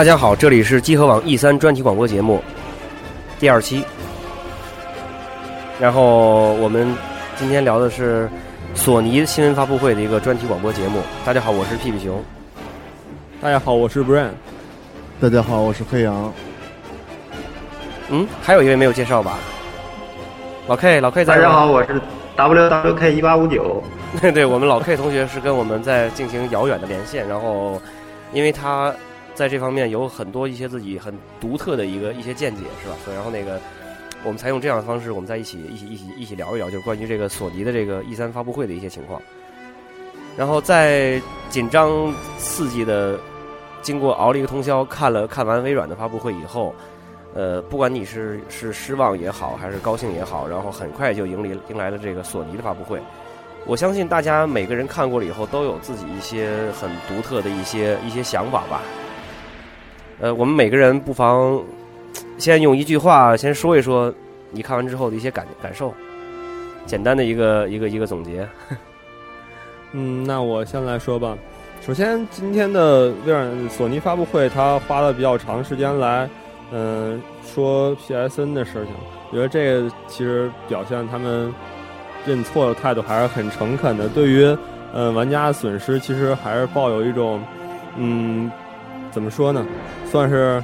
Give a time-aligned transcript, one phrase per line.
[0.00, 2.42] 大家好，这里是集合网 E 三专题广播节目
[3.38, 3.84] 第二期。
[5.78, 6.96] 然后我们
[7.36, 8.26] 今天聊的是
[8.74, 11.02] 索尼新闻发布会的一个专题广播节目。
[11.22, 12.18] 大家好，我是屁屁熊。
[13.42, 14.30] 大家好，我是 Brian。
[15.20, 16.32] 大家好，我是黑羊。
[18.08, 19.38] 嗯，还有一位没有介绍吧？
[20.66, 21.34] 老 K，老 K 在。
[21.36, 22.00] 大家好，我是
[22.38, 23.82] WWK 一八五九。
[24.18, 27.78] 对 对，我们老 K 同学是跟我们在进行遥远的连线，然后
[28.32, 28.90] 因为他。
[29.40, 32.94] 在这方面有很多一些自己很独特的一个一些见解，是吧？
[33.02, 33.58] 所以然后那个，
[34.22, 39.18] 我们采用这样的方式，我们在一起一起一起一起聊一聊，就是关于这个索尼的这个 E 三发布会的一些情况。
[40.36, 41.18] 然后在
[41.48, 43.18] 紧张刺激的，
[43.80, 46.74] 经过熬了一个通宵，看了看完微软的发布会以后，
[47.32, 53.00] 呃，不管你是是失望也好，还是高兴也好，然后很快就迎来迎来了这个索尼的发布会。
[53.64, 58.82] 我相信大家每个人看过了以后，都有自己一些很独特的一些一些想法吧。
[60.20, 61.62] 呃，我们每个人不妨
[62.36, 64.12] 先用一句话先说一说
[64.50, 65.94] 你看完之后的一些感感受，
[66.84, 68.46] 简单的一个一个一个总结。
[69.92, 71.36] 嗯，那我先来说吧。
[71.80, 76.28] 首先，今天的微软索尼发布会，他花了比较长时间来
[76.70, 78.94] 嗯说 PSN 的事情。
[79.30, 81.50] 我觉得这个其实表现他们
[82.26, 84.06] 认错的态度还是很诚恳的。
[84.10, 84.54] 对于
[84.92, 87.42] 嗯玩家的损失，其实还是抱有一种
[87.96, 88.50] 嗯。
[89.10, 89.66] 怎么说呢？
[90.10, 90.62] 算是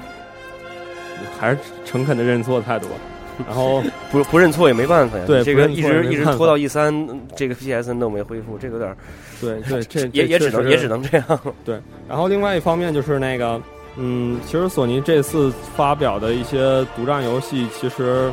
[1.39, 2.95] 还是诚恳的认错态度吧。
[3.47, 5.25] 然后不不认错也没办法呀。
[5.27, 6.91] 对，这个一直一直拖到 E 三，
[7.37, 8.97] 这个 PSN 都没恢复，这个有点
[9.39, 11.41] 对对，这 也也只能也只能这样。
[11.63, 11.79] 对。
[12.09, 13.61] 然后另外一方面就是那个，
[13.97, 18.33] 嗯，其实索尼这次发表的一些独占游戏，其实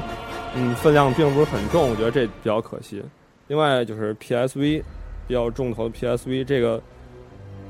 [0.55, 3.03] 嗯分量并不是很重，我觉得这比较可惜。
[3.47, 4.81] 另外就是 PSV
[5.27, 6.81] 比较重头的 PSV 这个。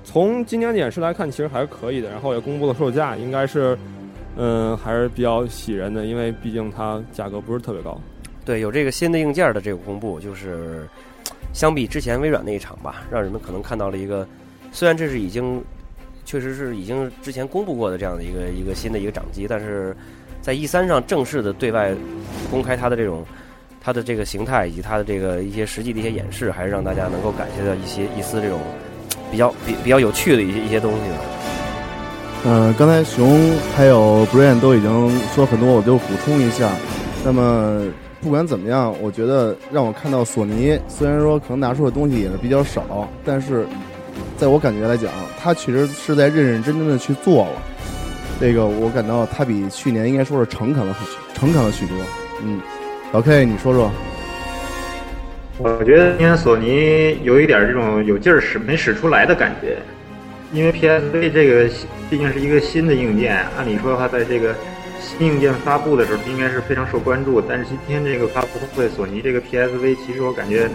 [0.04, 2.10] 从今年的演示来看，其实还是可以的。
[2.10, 3.78] 然后也公布了售价，应该是，
[4.36, 8.00] 嗯，还是比较喜人的，因为毕竟它价格不是特别高。
[8.46, 10.88] 对，有这个新的硬件的这个公布，就是
[11.54, 14.28] 相比之前微软那一场吧，让人们可能看到了一个，
[14.72, 15.64] 虽然这是已经
[16.26, 19.96] 确实是已经之前公布过的这样的一个一个新的一个掌机，但是
[20.42, 21.96] 在 E 三上正式的对外
[22.52, 23.26] 公开它的这种
[23.82, 28.60] 它的这个形态以及它的这个一些实际的一些演示，还是让大家能够感觉到一些一丝这种。
[29.32, 31.18] 比较比比较有趣的一些一些东西了。
[32.46, 36.70] 嗯，刚才熊还有 Brian 都已经说很多，我就补充一下。
[37.24, 37.82] 那么
[38.22, 43.66] 不管怎么样，我觉得让我看到索尼，虽然说可能拿出的东西也是比较少，但是
[44.38, 45.10] 在我感觉来讲，
[45.42, 47.52] 他其实是在认认真真的去做了。
[48.42, 50.94] 这个我感到他比去年应该说是诚恳了
[51.34, 51.96] 诚恳了许多。
[52.44, 52.60] 嗯
[53.14, 53.90] ，OK，你说说。
[55.60, 59.78] 我觉得今天索尼有一点这种有劲儿使没使出来的感觉，
[60.52, 61.70] 因为 PSV 这个
[62.10, 64.56] 毕竟是一个新的硬件，按理说的话，在这个
[65.00, 67.40] 新硬件发布的时候应该是非常受关注。
[67.40, 70.68] 但是今天这个发布会，索尼这个 PSV 其实我感觉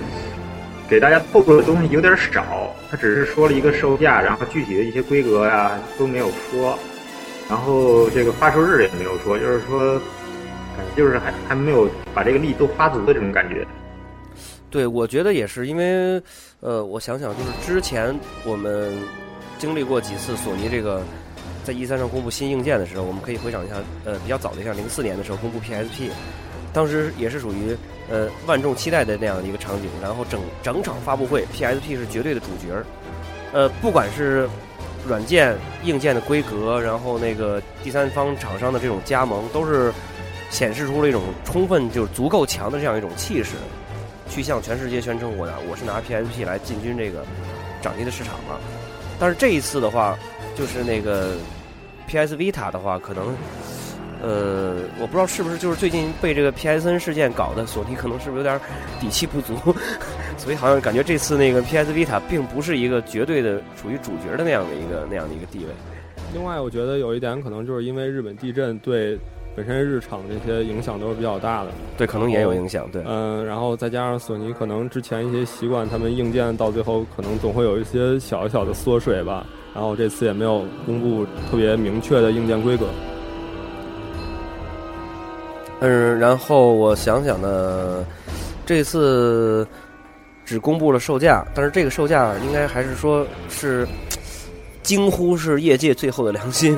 [0.88, 6.78] 给大家透露的东西有点少，它只是说了一个售价，然后具体的一些规格呀都没有说，
[7.48, 9.94] 然后这个发售日也没有说，就是说
[10.76, 13.66] 感觉就是还还没有把这个力都发足的这种感觉。
[14.70, 16.22] 对，我觉得也是，因为，
[16.60, 18.92] 呃，我想想，就是之前我们
[19.58, 21.02] 经历过几次索尼这个
[21.64, 26.10] 在 E 三上公布新硬件的时候，我们可以回想一下，呃，比较早的像零四年的时候公布 PSP，
[26.72, 27.74] 当时也是属于
[28.10, 32.84] 呃万众期待的那样的一个场景，然后整整场发布会 PSP 是绝对的主角儿，
[33.54, 34.46] 呃，不管是
[35.06, 39.90] 软件、硬件的规格，然后那个第三方厂商的这种加盟，都是
[40.50, 43.52] 显示出了一种充分就是足够强的这样一种气势。
[44.28, 47.24] 去向全世界宣称我呀我是拿 PSP 来进军这个
[47.80, 48.60] 掌机的市场了，
[49.18, 50.16] 但是这一次的话，
[50.56, 51.34] 就是那个
[52.06, 53.34] PS Vita 的话，可能
[54.20, 58.60] 呃，我不知道是不是就是最近被这个 PSN 事件搞的，索尼可能是不是有点
[59.00, 59.54] 底气不足，
[60.36, 65.66] 所以好像感觉这次那个 PS Vita 并不是一个绝对的处于主角的那样的一个那样的一个地位。
[66.34, 69.16] 另外，我觉得有一点可能就是因为日本地震对
[69.58, 71.70] 本身日厂这些影响都是比较大的。
[71.96, 72.88] 对，可能也有影响。
[72.92, 79.44] 对，嗯，然后再加上索尼可能之前一些习惯，他们硬件到最后可能总会有一些小小的缩水吧。
[79.74, 82.86] 然后这次也没有公布特别明确的硬件规格。
[85.80, 88.06] 嗯，然后我想想呢，
[88.64, 89.66] 这次
[90.44, 93.84] 只公布了售价，但是这个售价应该还是说是
[94.88, 96.74] 惊呼是业界最后的良心，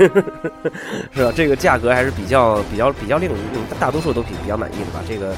[1.14, 1.32] 是吧？
[1.32, 5.00] 这个价格还是比较比较比较令令大多数都比比较满意的吧？
[5.06, 5.28] 这个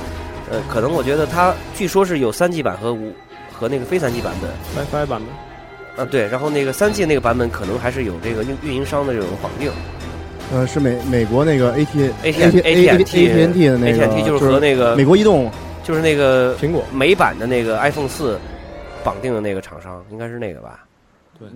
[0.51, 3.13] 呃，可能我觉得它据说是有三 G 版和五
[3.53, 9.71] 和那个非三 G 版本，WiFi 版本啊，对，然后那个三 G 那个版本可能还是有这个运运营商的这种绑定。
[10.51, 15.51] 呃，是美美国那个 A T A T A T A T N T 的那个，就是和那个美国移动，
[15.85, 18.39] 就是那个苹果美版的那个 iPhone 四
[19.05, 20.87] 绑定的那个厂商，应该是那个吧？
[21.39, 21.47] 对，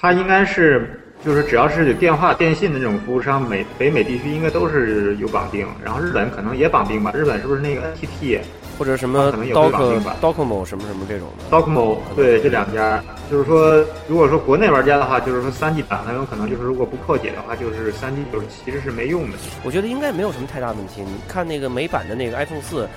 [0.00, 7.12] 它应该是就是只要是有电话、电信的那种服务商，美北美地区应该都是有绑定，然后日本可能也绑定吧？
[7.14, 8.40] 日本是不是那个 N T T？
[8.78, 19.36] 或者什么 Doc Docomo 什么什么这种的，Docomo 对这两家，就是说，如果说国内玩家的话，就是说三 G 版很有可能就是如果不破解的话，就是三 G 就是其实是没用的。
[19.62, 21.02] 我觉得应该没有什么太大问题。
[21.02, 22.88] 你看那个美版的那个 iPhone 四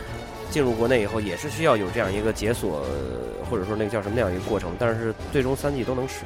[0.50, 2.86] 进入国内以后，也是需要有这样一个解锁，
[3.50, 6.22] 或者说那个叫什么那样一个过程，但是最终三 G 都能使。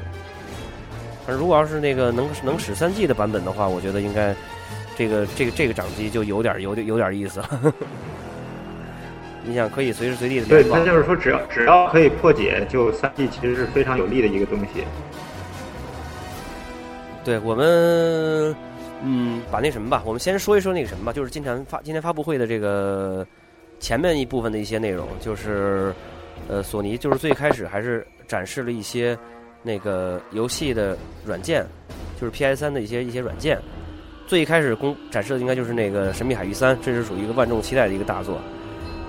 [1.28, 4.34] 但如果要是那个能能使三 G 的版本的话，我觉得应该
[4.96, 7.74] 这个这个这个掌机就有点有点有点意思了。
[9.44, 14.84] 你想可以随时随地的对，那就是说，只要只要可以破解，就三 G 其实是非常有利的一个东西。
[17.24, 18.56] 对我们，
[19.04, 23.26] 嗯，把那什么吧，我们先说一说那个什么吧，就是今天发今天发布会的这个
[23.80, 25.94] 前面一部分的一些内容，就是
[26.50, 29.18] 呃，索尼就是最开始还是展示了一些
[29.68, 31.66] 那个游戏的软件，
[32.20, 33.60] 就是 PS 三的一些一些软件。
[34.26, 38.40] 最一开始公展示的应该就是那个《神秘海域三》，这是属于一个万众期待的一个大作。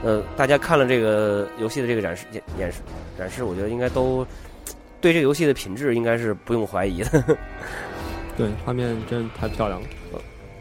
[0.05, 2.81] 呃，大家看了这个游戏的这个展示演演示
[3.19, 4.25] 展示，我觉得应该都
[5.01, 7.25] 对这个游戏的品质应该是不用怀疑的。
[8.37, 9.89] 对，画面真太漂亮了。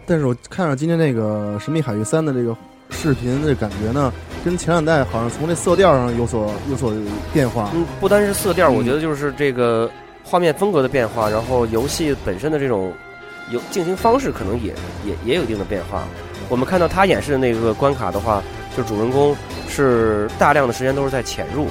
[0.08, 2.58] 但是我看着今天那个《神秘海域三》的这个
[2.90, 4.12] 视频的感觉呢，
[4.44, 6.94] 跟前两代好像从这色调上有所有所
[7.34, 7.72] 变化。
[7.74, 9.90] 嗯，不单是色调，我觉得就是这个
[10.24, 12.94] 画面风格的变化，然后游戏本身的这种
[13.50, 14.74] 有进行方式可能也
[15.06, 16.04] 也也有一定的变化。
[16.50, 18.44] 我们看到他演示的那个关卡的话。
[18.76, 19.36] 就主人公
[19.68, 21.66] 是大量的时间都是在潜入，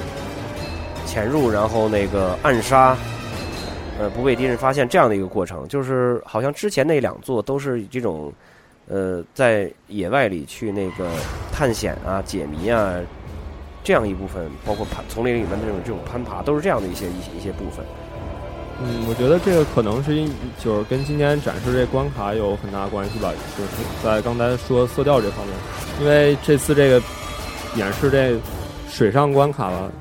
[1.05, 2.97] 潜入，然后那个暗杀，
[3.97, 5.65] 呃，不被敌人发现这样的一个过程。
[5.69, 8.29] 就是好像之前那两座都是这种，
[8.89, 11.09] 呃，在野外里去那个
[11.51, 12.95] 探险啊、解谜啊，
[13.83, 17.85] 这样一部分，包括攀丛林里面的这种这种攀爬，都是这样的一些一些一些部分。
[18.79, 20.31] 嗯，我觉得这个可能是因
[20.63, 23.69] 就是跟今天展示这关卡有很大关系吧，就是
[24.03, 25.55] 在刚才说色调这方面，
[25.99, 27.01] 因为这次这个
[27.75, 28.37] 演示这
[28.87, 29.91] 水上关卡了，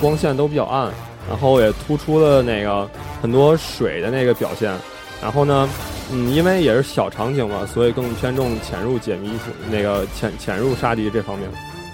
[0.00, 0.88] 光线都比较暗，
[1.28, 2.88] 然后也突出了那个
[3.20, 4.72] 很多水的那个表现，
[5.20, 5.68] 然后呢，
[6.12, 9.30] 嗯，因为也是小场景嘛，所以更偏重潜入解谜
[9.70, 11.48] 那个潜潜入杀敌这方面。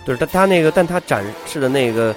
[0.05, 2.15] 对，但他那个，但他展示的那个。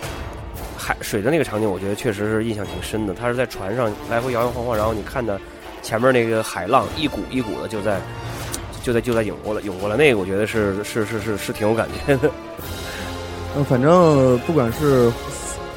[0.83, 3.13] 海水的那个场景，我觉得确实是印象挺深的。
[3.13, 5.39] 他是在船上来回摇摇晃晃，然后你看的
[5.83, 8.01] 前面那个海浪一股一股的就在
[8.81, 12.31] 就在就在涌过来涌过来，那个我觉得是是是是是挺有感觉的。
[13.55, 15.11] 嗯， 反正不管是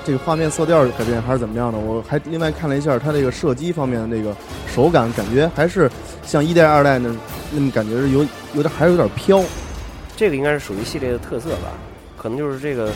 [0.05, 4.37] 这个画面色调改变还是怎么样的，我还另外看了一下它这个射击方面的那个
[4.69, 5.91] 手感，感觉还是
[6.23, 7.09] 像一代二代那
[7.51, 9.43] 那么感觉是有有点还是有点飘。
[10.17, 11.73] 这个应该是属于系列的特色吧？
[12.17, 12.91] 可能就是这个。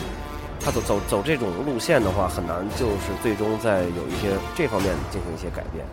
[0.61, 5.85] 它走走走这种路线的话，很难就是最终在有一些这方面进行一些改变。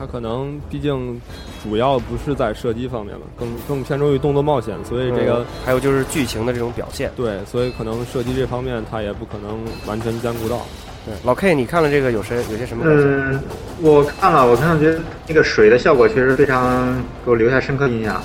[0.00, 1.20] 嗯，他可能毕竟
[1.62, 7.10] 主要不是在射击方面了，更更偏重于动作冒险，所以这个还有就是剧情的这种表现。
[7.14, 10.62] 对，所以可能射击这方面它也不可能完全兼顾到。
[11.04, 12.84] 对，老 K，你看了这个有谁有些什么？
[12.86, 13.40] 嗯，
[13.80, 18.22] 我看了，我看了觉得那个水的效果确实非常给我留下深刻印象。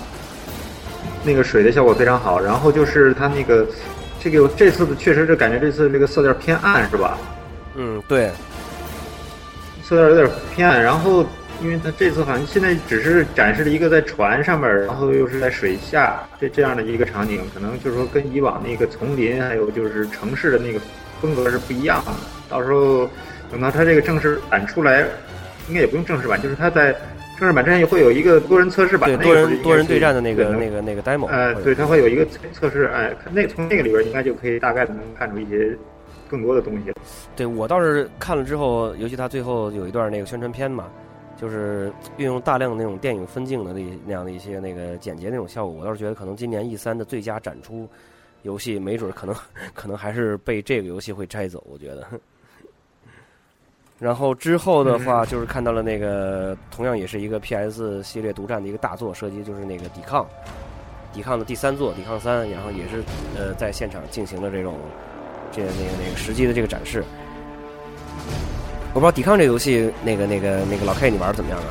[1.24, 3.66] 那个水的效果非常好，然后就是它那个。
[4.18, 7.16] 这个这次的确实是感觉这次这个色调偏暗是吧？
[7.76, 8.32] 嗯，对，
[9.84, 10.82] 色调有点偏暗。
[10.82, 11.24] 然后，
[11.62, 20.80] 因为它这次好像现在只是展示了一个在船上面，然后又是在水下这这样的一个场景，可能就是说跟以往那个丛林还有就是城市的那个
[21.22, 22.12] 风格是不一样的。
[22.50, 23.10] 到时候
[23.52, 25.02] 等到它这个正式版出来，
[25.68, 26.92] 应该也不用正式版，就是它在
[27.38, 35.76] 正式版之前会有一个多人测试版，对多人多人对战的那个那个那个 demo，呃，对，它会有一个测测试，哎，看那从那个里边应该就可以大概能看出一些
[36.30, 36.94] 更多的东西。
[37.36, 40.86] 对我倒是看了之后，尤其他最后有一段那个宣传片嘛，
[41.38, 47.88] 就是运用大量的那种电影分镜的那那样的一些那个简洁那种效果，我倒是觉得可能今年 E 三的最佳展出
[48.44, 49.36] 游戏，没准儿可能
[49.74, 52.08] 可能还是被这个游戏会摘走，我觉得。
[53.98, 60.28] 然后之后的话， 就是看到了那个同样也是一个 PS 系列独占的一个大作，涉及就是那个抵抗，
[61.14, 63.02] 抵抗的第三作，抵抗三，然后也是
[63.38, 64.78] 呃在现场进行了这种
[65.52, 67.04] 这那个那个实际的这个展示。
[68.96, 71.68] 我不知道抵抗这游戏，那个那个那个老 K 你玩的怎么样啊？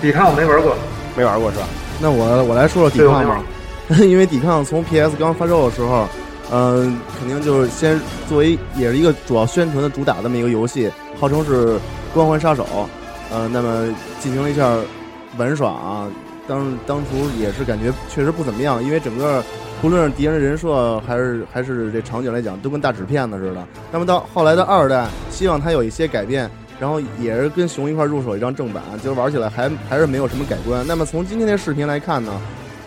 [0.00, 0.76] 抵抗我没玩过，
[1.16, 1.66] 没玩过是吧？
[2.00, 3.42] 那我我来说说抵抗吧，
[4.06, 6.06] 因为抵抗从 PS 刚发售的时候，
[6.52, 11.80] 嗯、肯定就是先作为也是一个主要宣传的主打这么一个游戏，号称是
[12.14, 12.88] 光环杀手，
[13.32, 14.72] 呃，那么进行了一下
[15.36, 16.08] 玩耍啊，
[16.46, 19.42] 当当初也是感觉确实不怎么样，因为整个
[19.82, 23.64] 不论是敌人的人设还是还是这场景来讲，都跟大纸片子似的。
[23.92, 30.84] 那么到后来的二代，希望它有一些改变，然后也是跟熊一块入手一张正版，就是玩起来还还是没有什么改观。
[30.88, 32.32] 那么从今天的视频来看呢，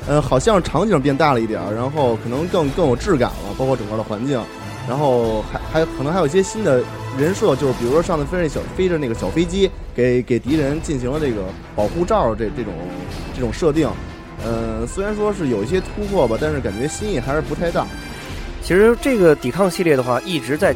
[0.07, 4.41] 呃，好像场景变大了一点儿，然后可能更更有质感了，包括整个的环境，
[4.87, 6.81] 然后还还可能还有一些新的
[7.17, 11.43] 人设，就是比如说上次飞着小飞着那个小飞机，给给敌人进行了这个
[11.75, 12.73] 保护罩这这种
[13.35, 13.87] 这种设定。
[14.43, 17.85] 呃，虽然说是有一些突破吧，但是感觉新意还是不太大。
[18.61, 20.73] 其实这个抵抗系列的话，一直在，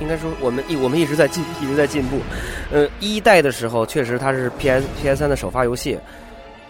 [0.00, 2.18] 应该说我们一我们一直在进一直在进步。
[2.70, 5.98] 呃，一代的时候确实它是 PS PS 三的首发游戏，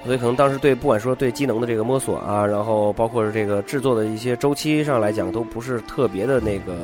[0.05, 6.75] 所以可能当时对不管说对机能的这个摸索啊，然后包括是这个制作的一些周期上来讲，都不是特别的那个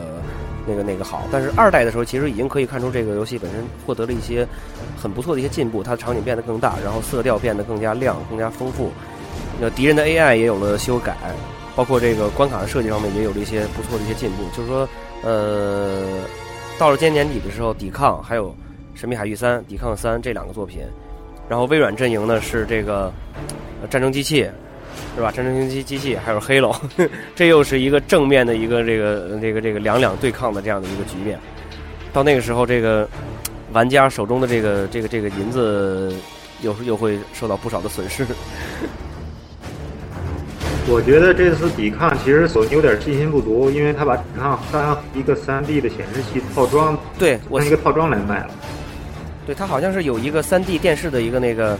[0.66, 1.22] 那个那个好。
[1.30, 4.46] 但是二代的时候，其实已经可以看出这个游戏本身获得了一些
[5.00, 8.90] 很不错的一些进步，它的场景变得更大，然后色调变得更加亮、更加丰富。
[9.60, 11.16] 那敌人的 AI 也有了修改，
[11.76, 14.44] 包括这个关卡的设计方面也有了一些不错的一些进步。
[14.56, 14.88] 就是说，
[15.22, 16.24] 呃，
[16.78, 18.48] 到了今年年底的时候，抵抗还有
[18.94, 20.80] 《神秘海域三》《抵抗三》这两个作品，
[21.48, 23.12] 然后微软阵营呢是这个、
[23.88, 24.48] 战争机器，
[25.16, 25.30] 是吧？
[25.30, 26.74] 战争机机器还有黑楼，
[27.34, 31.38] 这又是一个正面的一个这个这个这个两两对抗的这样的一个局面。
[32.12, 33.08] 到那个时候，这个
[33.72, 36.14] 玩家手中的这个这个这个银子
[36.60, 38.26] 又又会受到不少的损失。
[40.88, 48.50] 我觉得这次抵抗其实索尼有点信心不足，因为他把抵抗当一个 3D 的显示器套装，对我当一个套装来卖了。
[49.46, 51.78] 对，它好像是有一个3 D 电视的一个那个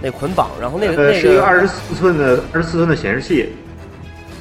[0.00, 3.48] 那捆绑，然后那个、呃，那是一个二个十四寸的二十四寸的显示器，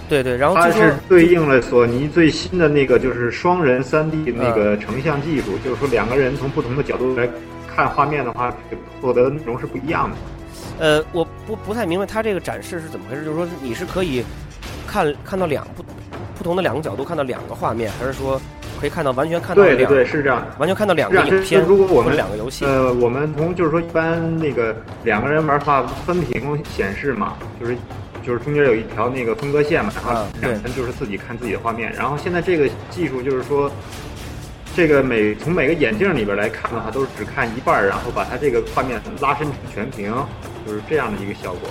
[0.07, 7.27] 对对，然后它是对应了索尼最新的那个就是双人 3D 那嗯个成像技术，就是说两个人从不同的角度来
[7.75, 8.55] 看画面的话，
[9.01, 10.15] 获得的内容是不一样的。
[10.79, 14.23] 呃，我不不太明白它这个展示是怎么回事，就是说你是可以
[14.85, 15.83] 看看到两不
[16.37, 18.39] 不同的两个角度看到两个画面，还是说
[18.79, 20.45] 可以看到完全看到两对对对，是这样。
[20.59, 22.65] 完全看到两个影片，如果我们两个游戏？
[22.65, 27.77] 呃，我们从就是说一般那个两个人玩的话，分屏显示嘛，就是
[28.21, 31.91] 就是中间有一条那个分割线嘛，然后两人就是自己看自己的画面。
[31.93, 33.71] 然后现在这个技术就是说，
[34.75, 40.13] 这个每从每个眼镜里边来看的话，都是只看一半儿，然后把它这个画面拉伸成全屏，
[40.67, 41.69] 就是这样的一个效果。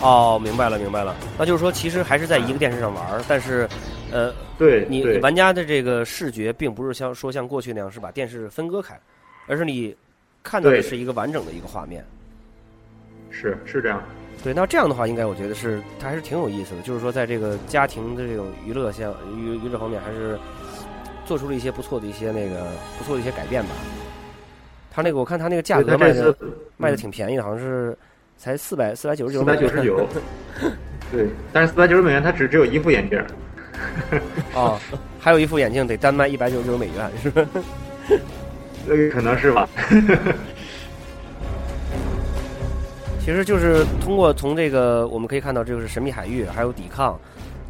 [0.00, 3.68] 哦，明白了明白了，那就是说其实还是在一个电视上玩儿，但是
[4.12, 8.96] 呃，对，你对玩家的这个视觉并不是像说像过去那样是把电视分割开，
[9.48, 9.92] 而是你
[10.42, 12.04] 看到的是一个完整的一个画面。
[13.30, 14.00] 是是这样。
[14.44, 20.38] 对，那这样的话，应该我觉得是它还是挺有意思的，就是说在这个家庭的这种娱乐项娱娱乐方面，还是
[21.24, 22.66] 做出了一些不错的一些那个
[22.98, 23.70] 不错的一些改变吧。
[24.90, 26.36] 他那个我看他那个价格卖的
[26.76, 27.96] 卖的挺便宜的，好像是
[28.38, 30.06] 才四百四百九十九四百九十九，
[31.10, 33.20] 对，但是四百九十美元它只只有一副眼镜。
[34.54, 34.78] 哦，
[35.18, 37.44] 还有一副眼镜得单卖一百九十九美元，是吧？
[38.86, 39.68] 这个可能是吧。
[43.18, 47.14] 其实就是通过从这个我们可以看到，这就是《神秘海域》还有《抵抗》，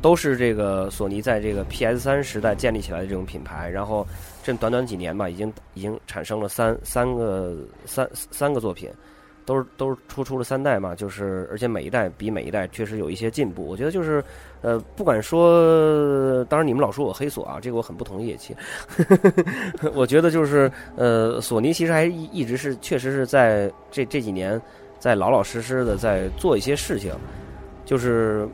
[0.04, 3.70] 都是这个索尼在这个 PS 三时代建立起来的这种品牌。
[3.70, 4.06] 然后
[4.42, 7.56] 这短短几年吧，已经已经产生了三三个
[7.86, 8.90] 三三个作品，
[9.46, 13.66] 都是都是出出了三代嘛，就是而且每一代比每一代确实有一些进步。
[13.66, 14.22] 我觉得就是
[14.60, 18.36] 呃，不管说，当然你们老说我黑索啊，这个我很不同意。
[18.36, 18.54] 其
[19.00, 24.60] 实 我觉得就是呃，索尼其实还一一直是确实是在这这几年。
[24.98, 27.12] 在老老实实的在做一些事情，
[27.84, 28.48] 就是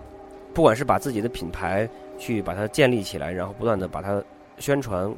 [0.53, 1.89] 不管是把自己的品牌
[2.19, 4.23] 去把它建立起来，然后不断的把它
[4.59, 5.13] 宣传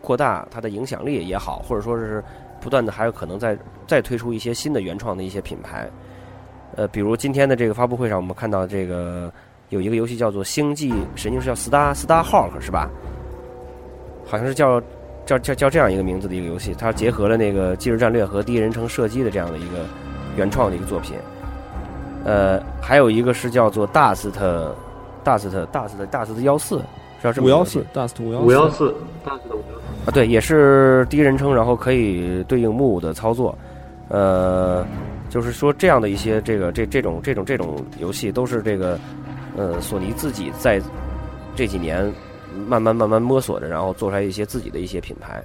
[0.00, 2.22] 扩大它的影响力也好，或者说是
[2.60, 5.88] 不断的还有可能再再推出一些新的原创的一些品牌。
[6.76, 9.32] 呃，比如今天的这个发布会上，我们看到这个
[9.68, 12.90] 有一个游戏叫做《星际神经》，是叫 Star Star Hawk 是吧？
[14.24, 14.80] 好像是叫
[15.24, 19.86] 叫叫叫这样一个名字的一个游戏，它结合了那个即时战略和第一人称射击的这样的一个
[20.36, 21.16] 原创的一个作品。
[22.24, 24.30] 呃，还有一个是叫做 Dust
[25.24, 28.94] Dust Dust Dust 幺四，是叫这么五幺四 Dust 五幺五幺四，
[29.24, 30.10] 大致的五幺四。
[30.10, 33.56] 啊，对，也是第一人称，然后可以对应木的操作，
[34.08, 34.86] 呃，
[35.28, 38.98] 就是说这样的一些这个这这种这种这种游戏都是这个
[39.56, 40.80] 呃索尼自己在
[41.54, 42.10] 这几年
[42.66, 45.42] 慢慢慢慢摸索着，然后做出来一些自己的一些品牌，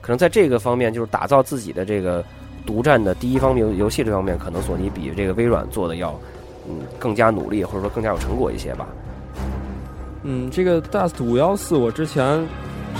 [0.00, 2.24] 可能在这个方面就是打造自己的这个
[2.66, 6.18] 独占的第一方面游游戏这方面，可能索尼比这个微软做的要
[6.68, 8.86] 嗯更加努力，或者说更加有成果一些吧。
[10.22, 12.46] 嗯，这个 Dust 五幺四，我之前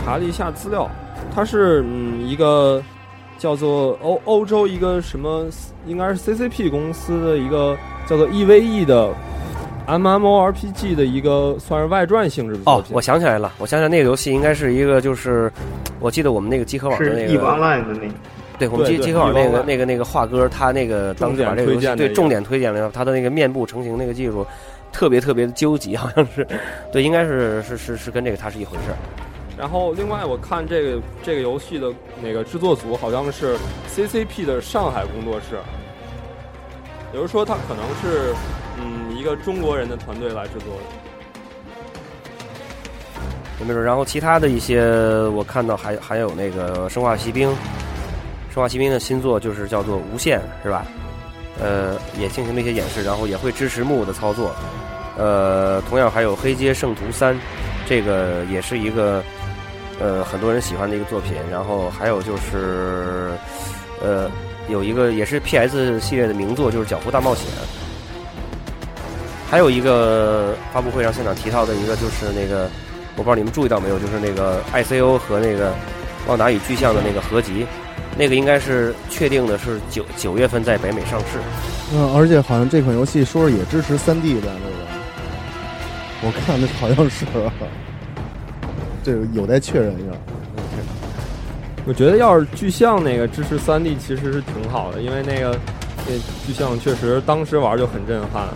[0.03, 0.89] 查了一下资料，
[1.35, 2.83] 它是嗯一个
[3.39, 5.47] 叫做欧欧洲一个什么，
[5.87, 7.77] 应该是 CCP 公司的一个
[8.07, 9.13] 叫做 EVE 的
[9.87, 12.95] MMORPG 的一个算是外传性质的作哦，品。
[12.95, 15.53] 我想起来了，我想起来那个游戏应该是一个就是，
[15.99, 17.45] 我记得我们那个集合网的那个，
[18.61, 24.47] 对，我们对对集集合网那个那个那个画哥，他那个当时把这个游戏对重点推荐了他的那个面部成型那个技术，
[24.93, 26.47] 特别特别的纠结，好像是，
[26.93, 28.97] 对，应该是是是是跟这个它是一回事儿。
[29.57, 31.91] 然后另外我看这个这个游戏的
[32.23, 33.57] 那个制作组好像是
[33.89, 35.57] CCP 的上海工作室，
[37.15, 38.35] 也就是说它可能是
[38.79, 40.83] 嗯一个中国人的团队来制作的。
[43.63, 44.91] 没准，然后其他的一些
[45.35, 47.47] 我看到还还有那个《生化奇兵》，
[48.53, 50.85] 《生化奇兵》的新作就是叫做《无限》，是吧？
[51.63, 54.55] 呃，也进行了一些演示，然后也会支持木的操作。
[55.17, 57.35] 呃，同样还有《黑街圣徒三》，
[57.87, 59.23] 这个也是一个
[60.01, 61.35] 呃很多人喜欢的一个作品。
[61.51, 63.31] 然后还有就是
[64.03, 64.31] 呃
[64.69, 67.45] 有一个也是 PS 系列的名作，就是《脚步大冒险》。
[69.49, 72.69] 还有一个发布会上现场提到的一个就是那个。
[73.17, 75.75] 我不知道你们注意到没有，就是那个 ICO 和那个
[76.27, 77.67] 旺达与巨像的那个合集，
[78.19, 81.39] 那个应该是确定的是九九月份在北美上市。
[81.95, 84.77] 嗯，而且好像这款游戏说是也支持三 D 的，那个？
[86.23, 87.25] 我看的好像是，
[89.03, 90.17] 这个有待确认一下。
[91.87, 95.59] 我觉得要是巨像那个支持三 D 其实是挺好的，因为那个
[96.07, 96.13] 那
[96.47, 98.49] 巨像确实当时玩就很震撼，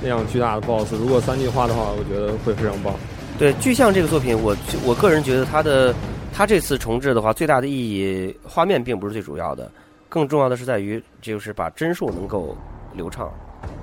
[0.00, 2.94] 那样巨大的 BOSS，如果三 D 化的话，我觉得会非常棒。
[3.36, 5.92] 对巨像这个作品，我我个人觉得它的
[6.32, 9.70] 它这次重置的话，最大的意义，画面并不是最主要的，
[10.08, 12.56] 更重要的是在于就是把帧数能够
[12.94, 13.30] 流畅。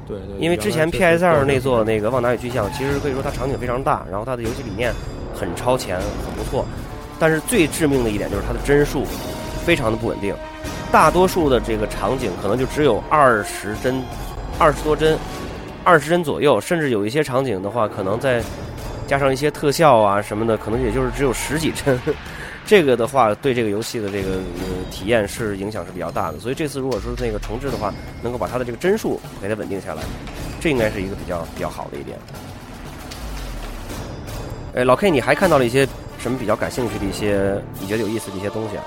[0.08, 4.92] 对对，因为之前 PS 二那座那个《旺达与巨像》，其实可以说它场景非常大，然后它的游戏理念
[5.36, 6.66] 很超前，很不错。
[7.20, 9.04] 但是最致命的一点就是它的帧数
[9.66, 10.34] 非常的不稳定，
[10.92, 14.02] 大多数的这个场景可能就只有二十帧、
[14.58, 15.18] 二十多帧、
[15.84, 18.42] 二十帧左右，甚至有一些场景的话，可能在
[19.06, 22.00] 加上一些特效啊什么的，可能也就是只有十几帧。
[22.68, 26.40] 这个的话，对这个游戏的这个呃体验是影响是比较大的。
[26.40, 30.04] 所以这次如果说那个重置的话，能够把它的这个帧数给它稳定下来，
[30.60, 32.18] 这应该是一个比较比较好的一点。
[34.76, 35.88] 哎，老 K，你还看到了一些
[36.20, 38.84] 什么比较感兴趣的一些你觉得有意思的一些东西啊？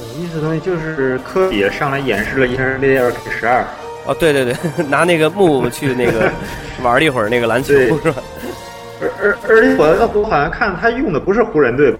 [0.00, 3.64] 有意思的东西就是科比上来演示了一下 VRK 十二，
[4.06, 4.56] 哦，对对对，
[4.88, 6.32] 拿那个木去那个
[6.82, 8.22] 玩了一会儿那个篮球是吧？
[9.00, 11.98] 而而而且我我好像看他用的不是湖人队吧？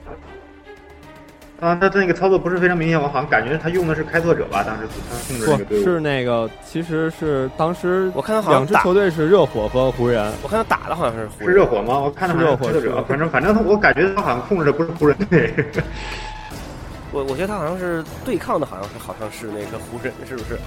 [1.61, 4.63] 啊，他他那个操作不是非常明显，我好像感觉他用的是开拓者吧？
[4.63, 11.99] 当时他控制那个队是那个，其实是当时我看他好像打两支球队是热火和湖人，我看他打的好像是湖是热火吗？
[11.99, 15.53] 我看他是热火开拓者反正反正他我感觉他好像控制的不是湖人队。
[17.11, 20.59] 我我觉得他好像是对抗的，好像是好像是那个湖人，是不是？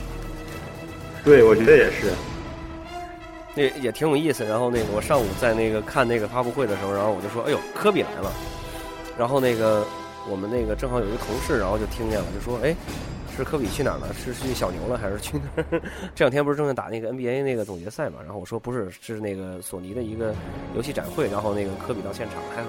[1.23, 2.07] 对，我觉得也是。
[3.55, 4.43] 那也挺有意思。
[4.45, 8.31] 然后那个我上午在那个看那个发布会的时候，然后我就说：“哎呦，科比来了。”
[9.17, 9.85] 然后那个
[10.29, 12.75] 我们那个正好有一个同事，然后就听见了，就说：“哎，
[13.35, 14.07] 是科比去哪儿了？
[14.13, 15.81] 是去小牛了，还是去哪儿？”
[16.15, 18.19] 这两天不是正在打那个 NBA 那个总决赛嘛？
[18.23, 20.33] 然后我说：“不是，是那个索尼的一个
[20.75, 22.63] 游戏展会，然后那个科比到现场，还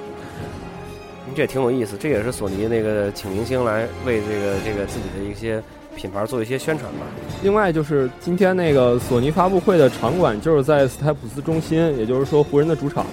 [1.35, 1.97] 这也挺有意思。
[1.97, 5.63] 这也是索尼那个请明星来为这个这个自己的一些
[5.97, 7.07] 品牌做一些宣传吧。”
[7.43, 13.07] 另外就是今天那个索尼发布会的场馆就是在斯台普斯中心，也就是说湖人的主场，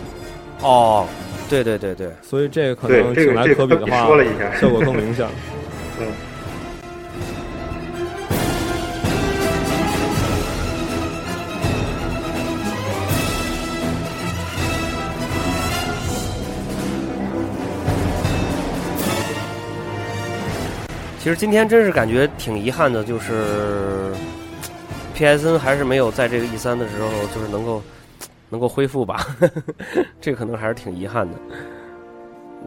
[0.61, 1.05] 哦，
[1.49, 5.27] 对对对对，所以这个可能请来科比的话，说了一下效果更明显。
[5.99, 6.07] 嗯，
[21.29, 24.11] 其实今天真是感觉挺遗憾的，就是
[25.15, 27.83] PSN 还是没有在这个 E 三的时候，就是能够
[28.49, 29.27] 能够恢复吧，
[30.19, 31.37] 这个可能还是挺遗憾的。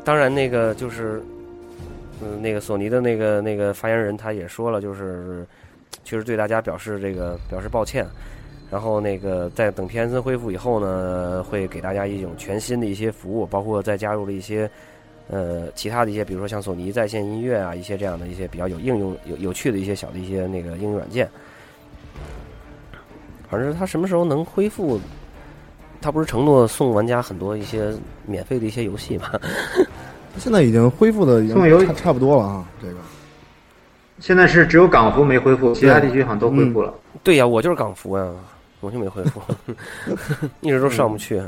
[0.05, 1.21] 当然，那个就是，
[2.23, 5.45] 嗯，那个索尼的那个那个发言人他也说了，就是
[6.05, 8.07] 确实对大家表示这个表示抱歉。
[8.71, 14.71] 然后那个在等 PSN 恢复以后呢，会给大家一种全新的一些服务，包括再加入了一些
[15.29, 21.29] 呃其他的一些，比如说像索尼在线音乐啊，一些这样的一些比较有应用有有趣的一些小的一些那个应用软件。
[23.51, 25.01] 反正它什么时候能恢复？
[26.01, 27.95] 他不是承诺送玩家很多一些
[28.27, 29.31] 免费的一些游戏吗？
[30.37, 32.95] 现在已经恢复的已送游经差差不多了啊，这个。
[34.19, 36.93] 现在是只有港服没恢复，其他地区好像都恢复了。
[37.23, 38.29] 对呀，我就是港服呀，
[38.81, 39.41] 我就没恢复，
[40.61, 41.41] 一直都上不去。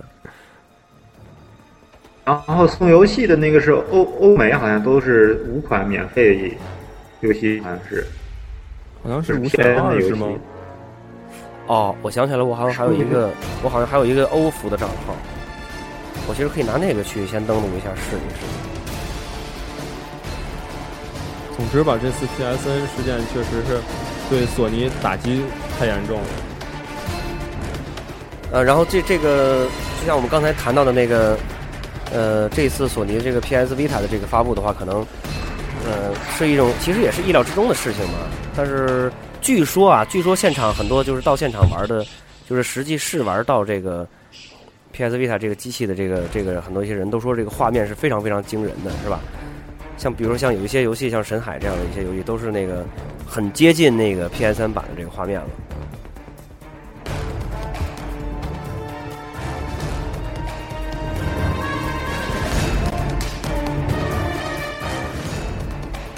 [2.24, 6.56] 然后送游戏的那个是欧欧美，好像都是五款免费
[7.20, 8.06] 游戏，好像是
[9.02, 10.28] 好像是是无限的游戏二是吗？。
[11.66, 13.30] 哦，我想起来，我好像还有一个，
[13.62, 15.14] 我好像还有一个欧服的账号，
[16.26, 18.46] 我其实可以拿那个去先登录一下试一试。
[21.56, 23.80] 总之吧，这次 PSN 事件确实是
[24.28, 25.42] 对索尼打击
[25.78, 26.26] 太严重了。
[28.52, 29.66] 呃，然后这这个
[30.00, 31.37] 就像我们刚才谈到的那个，
[32.12, 35.06] 呃，这次索尼这个 PS Vita 的这个发布的话，可能
[35.84, 38.18] 呃是一种其实也是意料之中的事情嘛。
[38.56, 42.04] 但是据说啊，据说现场很多就是到现场玩的，
[42.48, 44.06] 就是实际试玩到这个
[44.92, 49.20] PS Vita 这个机器的这个这个很多一些人都说这个画面是非常非常惊人的，是吧？
[49.96, 52.84] 像比如说像有一些游戏，像神海这样的一些游戏，都是那个
[53.26, 55.46] 很接近那个 PS 三版的这个画面了。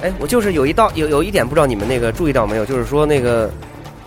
[0.06, 3.50] 哎，我就是有一道有有一点不知道你们那个注意到没有，就是说那个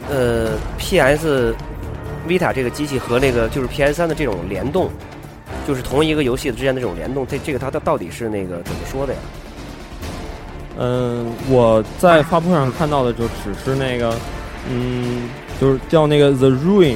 [0.10, 1.54] 呃 PS
[2.26, 4.90] Vita 这个机器和那个就是 PS 3的这种联动，
[5.68, 9.20] 就是同一个游戏之间的这种联动，这这个它它到底是那个怎么说的呀？
[10.78, 14.16] 嗯，我在发布会上看到的就只是那个，
[14.72, 16.96] 嗯，就是叫那个 The Ruin，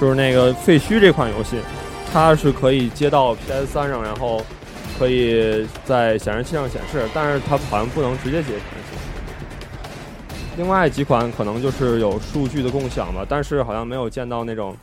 [0.00, 1.56] 就是那个废墟这款游戏，
[2.12, 4.40] 它是可以接到 PS 3上，然后
[4.98, 8.98] 可以在显示器上显示，但是它好像不能直接接显示器。
[10.56, 14.76] 另外几款可能就是有数据的共享吧，但是好像没有见到那种，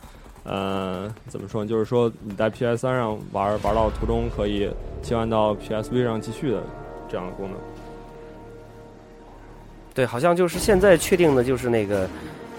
[0.44, 1.64] 呃，怎么说？
[1.64, 4.68] 就是说你在 PS 3上玩玩到途中可以
[5.02, 6.62] 切换到 PSV 上继续的
[7.08, 7.56] 这样的功能。
[9.94, 12.08] 对，好像就是现在确定的就是那个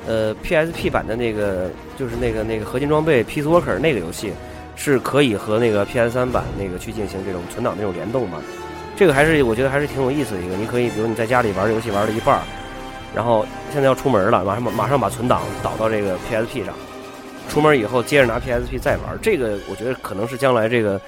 [0.08, 4.32] 呃 PSP 版的那个就是那个那个合金装备 Peace Worker 那个游戏
[4.76, 8.40] 是可以和那个 PS 3版那个去进行这种存档那种联动嘛。
[8.96, 12.40] 这个还是我觉得还是挺有意思的一个，你可以比如你在家里玩游戏玩了一半，
[13.16, 16.76] 然后现在要出门了，马上马上把存档导到这个 PSP 上，
[17.50, 19.18] 出门以后接着拿 PSP 再玩。
[19.22, 21.02] 这个我觉得可能是将来这个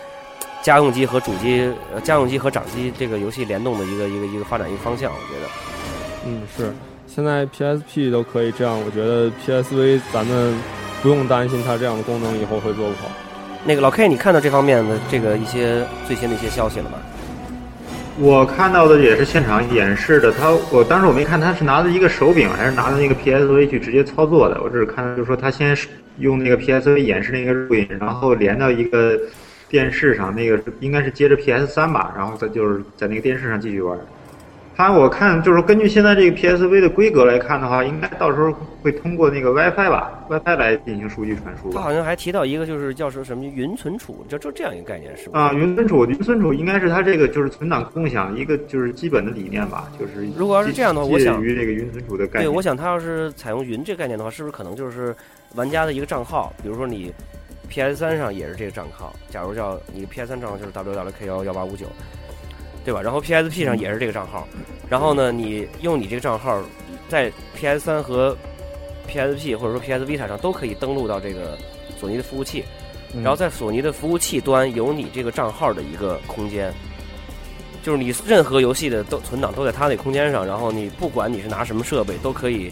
[0.63, 5.47] 家用机和主机、呃家用机和掌机这个游戏联动的一个一个一个发展一个方向，我觉得。
[6.25, 6.73] 嗯，是，
[7.07, 10.57] 现在 PSP 都可以这样，我觉得 PSV 咱们
[11.03, 13.11] 不用担心它这样的功能以后会做不好。
[13.65, 16.99] 那个老 K，你看到这方面的这个一些最新的一些消息了吗？
[18.17, 25.75] 我看到的也是现场演示的，他我当时我没看他是拿着一个手柄还是拿着那个 PSV 去直接操作的，我只是看就是说他先
[26.19, 29.19] 用那个 PSV 演示那个录音，然后连到一个
[29.67, 33.97] 电视上，那个应该是接着 PS 3吧，然后再就是在那个电视上继续玩。
[34.75, 41.75] 它我看就是根据现在这个 PSV 的规格来看的话，应该到时候会通过那个 WiFi 吧，WiFi 来进行数据传输吧。
[41.75, 45.39] 他好像还提到一个，就是叫说什么云存储，就就这样一个概念，是吧？
[45.39, 55.15] 啊，云存储，云存储应该是它这个就是存档共享一个就是基本的理念吧，就是如果要是这样的话我介想于这个云存储的概念对，我想它要是采用云这个概念的话，是不是可能就是
[55.55, 56.51] 玩家的一个账号？
[56.61, 57.13] 比如说你
[57.69, 61.85] PS 3上也是这个账号，假如叫你 PS 3账号就是 WWK 幺幺八五九，
[62.85, 63.01] 对吧？
[63.01, 64.47] 然后 PSP 上也是这个账号，
[64.87, 66.61] 然后呢，你用你这个账号
[67.09, 68.37] 在 PS 3和
[69.09, 71.57] PSP 或者说 PS Vita 上都可以登录到这个
[71.99, 72.63] 索尼的服务器，
[73.13, 76.71] 嗯然后在索尼的服务器端有你这个账号的一个空间，
[77.81, 82.71] 就是你任何游戏的都存档都在它那空间上，然后你不管你是拿什么设备，都可以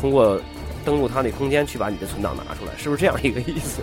[0.00, 0.40] 通过
[0.84, 3.82] 登录它那空间去把你的存档拿出来，是不是这样一个意思？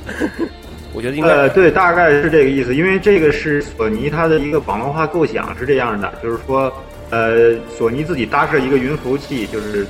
[0.93, 6.71] 我觉得应该、呃，对，大概是这个意思，因为这个是索尼它的一个网络化构想是这样的，就是说，
[7.11, 9.85] 呃，索尼自己搭设一个云服务器，就是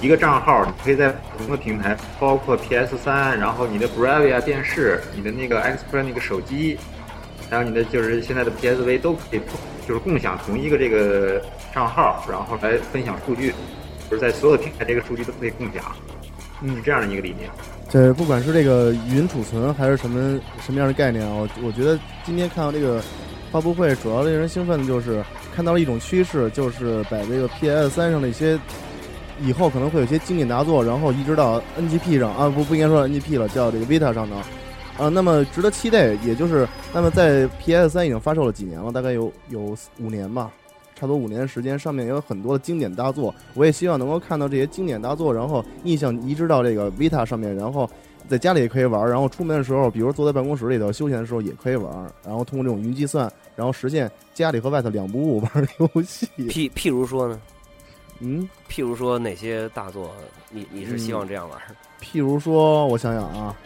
[0.00, 6.78] 一个账号，你可以在不同的平台，包括 PS 3，然后你的 Bravia 电视，你的那个 Xperia 那个手机，
[7.50, 9.40] 还有你的就是现在的 PSV 都可以
[9.86, 11.42] 就是共享同一个这个
[11.74, 13.52] 账号，然后来分享数据，
[14.08, 15.84] 就是在所有平台这个数据都可以共享，
[16.64, 17.48] 嗯这样的一个理念。
[17.90, 23.00] 这不管是这个云储存还是什么什么样的概念啊，我我觉得今天看到这个
[23.52, 25.22] 发布会，主要令人兴奋的就是
[25.54, 28.58] 看到了一种趋势，就是把这个 PS 三上的一些
[29.40, 34.36] 以后可能会有些经典大作，然后移植到 NGP 上啊，不不应该说 NGP 了，叫这个 Vita 上的。
[34.96, 40.50] 啊，那么值得期待，也就是那么在 PS 三已经发售了几年了，大概有有五年吧，
[40.94, 47.88] 差不多五年的时间，上面也有很多的经典大作，我也希望能够看到这些经典大作，然后印象移植到这个 Vita 上面，然后
[48.28, 51.92] 在家里也可以玩，然后出门的时候，比如坐在办公室里头休闲的时候也可以玩，
[52.24, 56.26] 然后通过这种云计算，然后实现家里和外头两不误玩的游戏。
[56.48, 57.40] 譬譬如说呢，
[58.20, 60.10] 嗯，譬如说哪些大作，
[60.50, 61.58] 你你是希望这样玩？
[62.00, 63.56] 譬如说，我想想啊，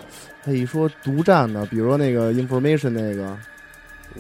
[0.45, 3.37] 他一说独占的，比如说那个 Information 那个，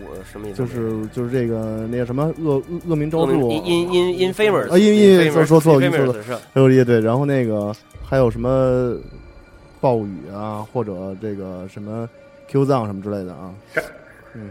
[0.04, 0.58] 我什么意思？
[0.58, 6.40] 就是就是这个那个什么恶恶恶名昭著，in in in famous 啊因因说说错了说错了？
[6.52, 8.96] 还有也对，然后那个还有什么
[9.80, 12.08] 暴雨啊，或者这个什么
[12.48, 13.54] Q 藏什么之类的啊。
[14.34, 14.50] 嗯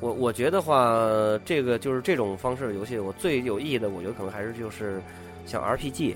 [0.00, 1.00] 我我觉得话，
[1.46, 5.00] 这个就是这种方式的游戏，我最有意义的，我觉得可能还是就是
[5.46, 6.14] 像 RPG，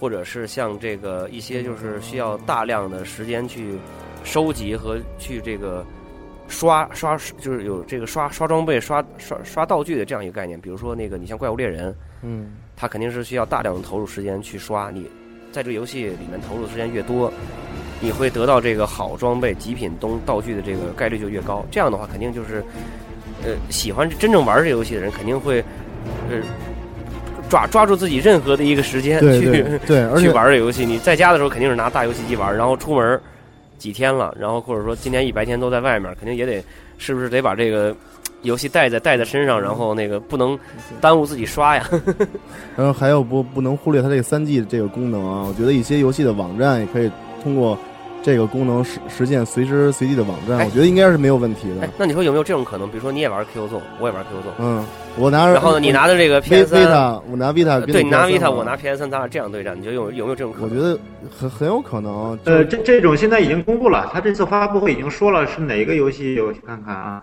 [0.00, 3.74] 或者是像这个一些就是需要大量的时间去
[4.24, 5.86] 收集和去这个
[6.48, 10.60] 刷刷，就是有这个刷刷装备、刷刷刷道具的这样一个概念。
[10.60, 14.90] 比如说那个，你像怪物猎人，嗯它肯定是需要大量的投入时间去刷。
[14.90, 15.08] 你
[15.52, 17.32] 在这个游戏里面投入的时间越多，
[18.00, 21.64] 你会得到这个好装备、极品东道具的这个概率就越高。
[21.70, 22.62] 这样的话，肯定就是，
[23.44, 25.64] 呃，喜欢真正玩这游戏的人肯定会，
[26.28, 26.40] 呃，
[27.48, 30.84] 抓抓住自己任何的一个时间对去对对， 而去且玩这游戏。
[30.84, 33.20] 你在家的时候肯定是拿大游戏机玩，然后出门
[33.84, 36.64] 几天了，然后或者说今天一白天都在外面，肯定也得
[36.96, 37.94] 是不是得把这个
[38.40, 40.58] 游戏带在带在身上，然后那个不能
[41.02, 41.86] 耽误自己刷呀。
[42.76, 47.10] 然后还有不不能忽略它这个三 G 这个功能啊，我觉得一些游戏的网站也可以
[47.42, 47.78] 通过
[48.24, 52.88] 这个功能实实现随时随地的网站，哎我觉得应该是没有问题的哎。，那你说有没有这种可能？
[52.88, 54.82] 比如说你也玩 QQ 纵，我也玩 QQ 纵，嗯，
[55.18, 60.70] 我拿着，然后呢，你拿的这个 V PS 三，Vita，我拿 Vita，跟对你拿 Vita，我拿 PS 三，咱俩这样对战，你觉得有有没有这种可能？
[60.70, 60.98] 我觉得
[61.38, 62.38] 很很有可能。
[62.42, 67.22] 就呃，这这种现在已经公布了，他这次发布会已经说了是哪个游戏，我去看看啊。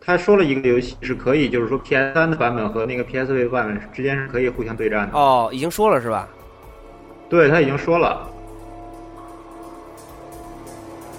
[0.00, 5.18] 他说了一个游戏是可以，就是说 PS 三的版本和那个 PSV 版本之间是可以互相对战的。
[5.18, 6.28] 哦，已经说了是吧？
[7.28, 8.28] 对他已经说了，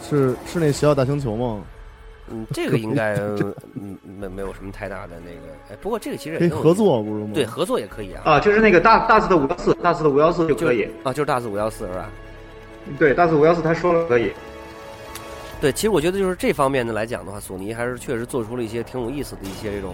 [0.07, 1.63] 是是那小小大星球吗？
[2.31, 3.13] 嗯，这个应该
[3.75, 7.31] 嗯没没有什么太大的那个，哎，不过这个其实也挺有可以合作不是吗？
[7.33, 10.89] 对，合作也可以啊，啊，就是那个大大字的五幺四，大字的五幺四就可以。
[11.03, 12.09] 啊，就是大四五幺四是吧？
[12.97, 14.31] 对，大字五幺四他说了可以。
[15.61, 19.93] 对，其实我觉得就是这方面的来讲的话，索尼还是确实做出了一些挺有意思的一些这种、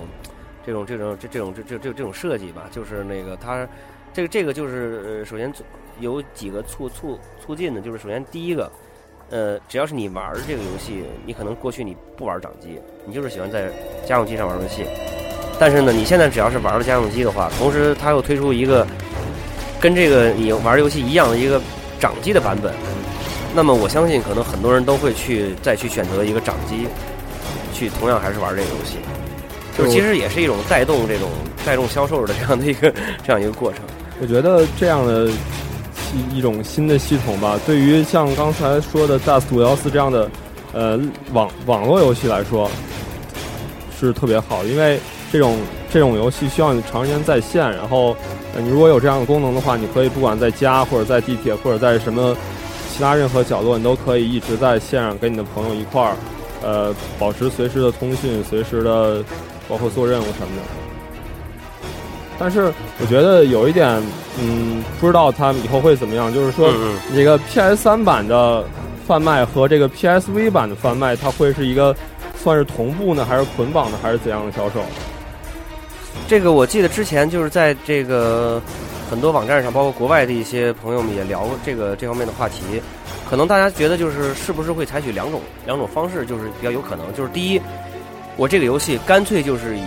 [0.65, 2.67] 这种、这种、这这种、这这这这种设计吧。
[2.71, 3.67] 就是那个它，
[4.13, 5.53] 这个这个就是呃，首先
[5.99, 8.71] 有几个促促促进的，就是首先第一个，
[9.31, 13.69] 呃，只要是你玩这个游戏，你可能过去你不玩掌机，你就是喜欢在
[14.05, 14.83] 家用机上玩游戏。
[15.57, 18.85] 但是呢，你现在只要是玩了家用机的话，同时它又推出一个
[19.79, 21.61] 跟这个你玩游戏一样的一个
[21.97, 22.73] 掌机的版本，
[23.55, 26.87] 那么我相信可能很多人都会去再去选择一个掌机，
[27.73, 28.97] 去同样还是玩这个游戏，
[29.77, 31.29] 就是其实也是一种带动这种
[31.65, 33.81] 带动销售的这样的一个这样一个过程。
[34.19, 35.29] 我觉得这样的
[36.13, 40.29] 一一种新的系统吧，对于像刚才说的 Dust 五幺四这样的
[40.73, 40.99] 呃
[41.33, 42.69] 网网络游戏来说
[43.99, 44.99] 是特别好，因为
[45.31, 45.57] 这种
[45.91, 48.15] 这种游戏需要你长时间在线，然后
[48.57, 52.35] 你如果有这样的功能的话，你可以不管在家或者在地铁或者在什么
[52.93, 56.15] 其他任何角落，你都可以一直在线上跟你的朋友一块儿
[56.61, 59.23] 呃保持随时的通讯，随时的
[59.69, 60.80] 包括做任务什么的。
[62.41, 63.87] 但是我觉得有一点，
[64.39, 66.33] 嗯，不知道它以后会怎么样。
[66.33, 68.65] 就是说，嗯这个 PS 三版的
[69.05, 71.95] 贩卖和这个 PSV 版的贩卖，它会是一个
[72.35, 74.79] 算是同步呢，还是捆绑的，还是怎样的销售？
[76.27, 78.59] 这个我记得之前就是在这个
[79.07, 82.81] 很多网站上，包括国外的一些朋友们也聊过这个这方面的话题。
[83.29, 87.61] 可能大家觉得就是是不是会采取两种两种方式，就是比较有可能，就是第一，
[88.35, 89.83] 我这个游戏干脆就是以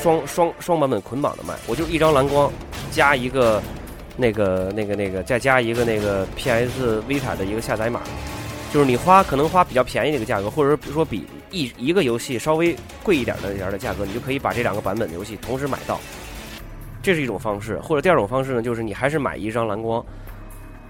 [0.00, 2.50] 双双双版本捆绑的卖，我就一张蓝光
[2.90, 3.60] 加一个
[4.16, 8.00] 那个那个那个再加一个那个 PS Vita 的一个下载码，
[8.72, 15.98] 就是你花可能花比较便宜的一个价格，或者说比一一个游戏稍微贵一点的一点的价格，你就可以把这两个版本的游戏同时买到。
[17.00, 20.04] 这是一种方式，或者第二种方式呢，就是你还是买一张蓝光，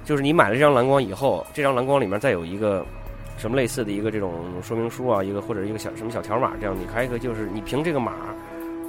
[0.05, 2.85] 就是你买了这张蓝光以后，这张蓝光里面再有一个
[3.37, 8.14] 什么类似的一个这种说明书啊，一个或者一个小什么小条码，这样你还可以就是你凭这个码，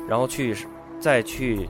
[0.07, 0.55] 然后去
[0.99, 1.67] 再去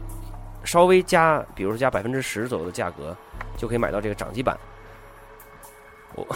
[0.63, 3.15] 稍微加，比如说加百分之十左右的价格，
[3.57, 4.57] 就可以买到这个掌机版。
[6.15, 6.27] 我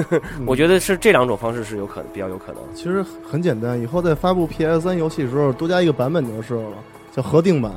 [0.46, 2.62] 我觉得是这两种方式是有可能比较有可能。
[2.74, 6.76] 其实很简单，以后在发布 PS 三游戏的时候多加一个版本就是了，
[7.10, 7.72] 叫合订版，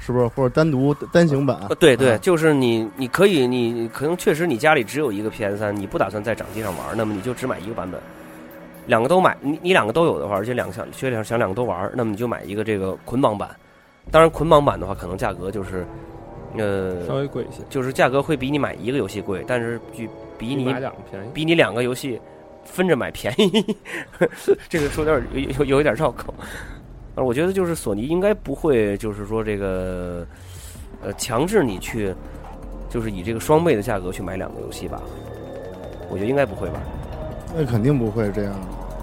[0.00, 0.26] 是不是？
[0.28, 1.58] 或者单独单行版？
[1.68, 8.00] 呃，对对，啊就是你你可以，你可能确实你家里只有一个 PS 三，你不打算在掌机上玩，那么你就只买一个版本。
[8.86, 13.48] 两个都买，你你两个都有的话，而且两个想缺两想两个都玩，那么你就买一个这个捆绑版。
[14.10, 15.86] 当然，捆绑版的话，可能价格就是，
[16.58, 21.28] 呃，稍微贵一些，就是价格会比你买一个游戏贵，但是比比你买两个便宜。
[21.32, 22.20] 比你两个游戏
[22.64, 23.76] 分着买便宜，
[24.68, 26.34] 这个说有点有有有一点绕口。
[27.14, 30.26] 呃，我觉得就是索尼应该不会，就是说这个
[31.02, 32.14] 呃强制你去，
[32.90, 35.00] 就是以这个双倍的价格去买两个游戏吧。
[36.10, 36.80] 我觉得应该不会吧。
[37.56, 38.52] 那肯定不会这样。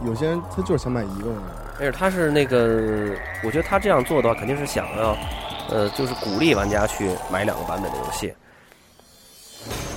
[0.05, 1.43] 有些人他就是想买一个嘛。
[1.77, 5.17] 但是他是那个，我觉得他这样做的话，肯定是想要，
[5.69, 8.31] 呃，就是鼓励玩家去买两个版本的游戏。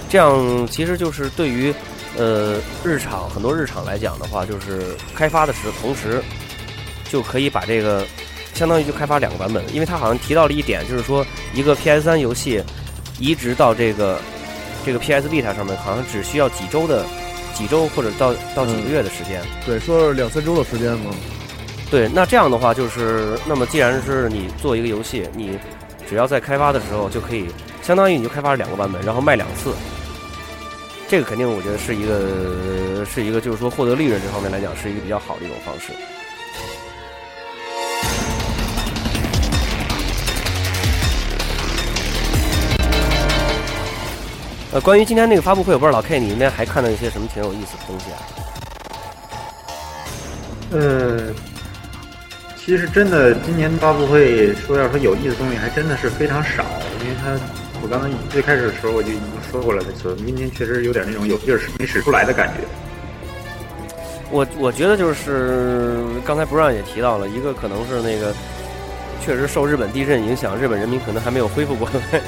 [0.08, 1.74] 这样其实就是对于
[2.16, 6.22] 呃日常很多日常来讲的话，就是开发的时候同时
[7.10, 8.06] 就可以把这个
[8.54, 12.62] 相当于就开发两个版本，因为他好像提到了一点，就是说一个 PS 三游戏
[13.18, 14.18] 移植到这个
[14.86, 17.04] 这个 PS Vita 上面，好像只需要几周的
[17.54, 19.40] 几周或者到到几个月的时间。
[19.64, 21.10] 对，说是两三周的时间嘛。
[21.90, 25.58] 对，那这样的话就是，那么既然是你做一个游戏，你
[26.08, 27.46] 只要在开发的时候就可以，
[27.82, 29.72] 相当于你就开发了两个版本，然后卖两次。
[31.06, 35.92] 这个肯定我觉得是一个是一个就是说获得利润这方面来讲是一个比较好的一种方式。
[44.74, 48.18] 呃，关于今天那个发布会，我不知道老 K 你应该还看到一些什么挺有意思的东西啊？
[50.72, 51.32] 呃，
[52.56, 56.64] 其实真的，今年发布会说要说有意思的东西还真的是非常少，
[57.04, 57.38] 因为它
[57.82, 62.54] 我刚才最开始的时候我就已经说过了，索尼今天确实有点那种有劲儿没使出来的感觉。
[64.32, 68.34] 我我觉得就是刚才不让也提到了一个，可能是那个
[69.24, 72.20] 确实受日本地震影响，日本人民可能还没有恢复过来。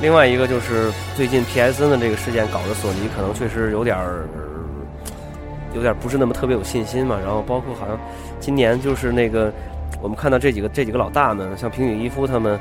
[0.00, 4.26] 另外一个就是最近 PSN 的这个事件搞得索尼可能确实有点儿
[5.74, 7.18] 有点儿不是那么特别有信心嘛。
[7.22, 7.98] 然后包括好像
[8.40, 9.52] 今年就是那个
[10.00, 12.58] 我们看到这几个这几个老大们，像平井一夫他们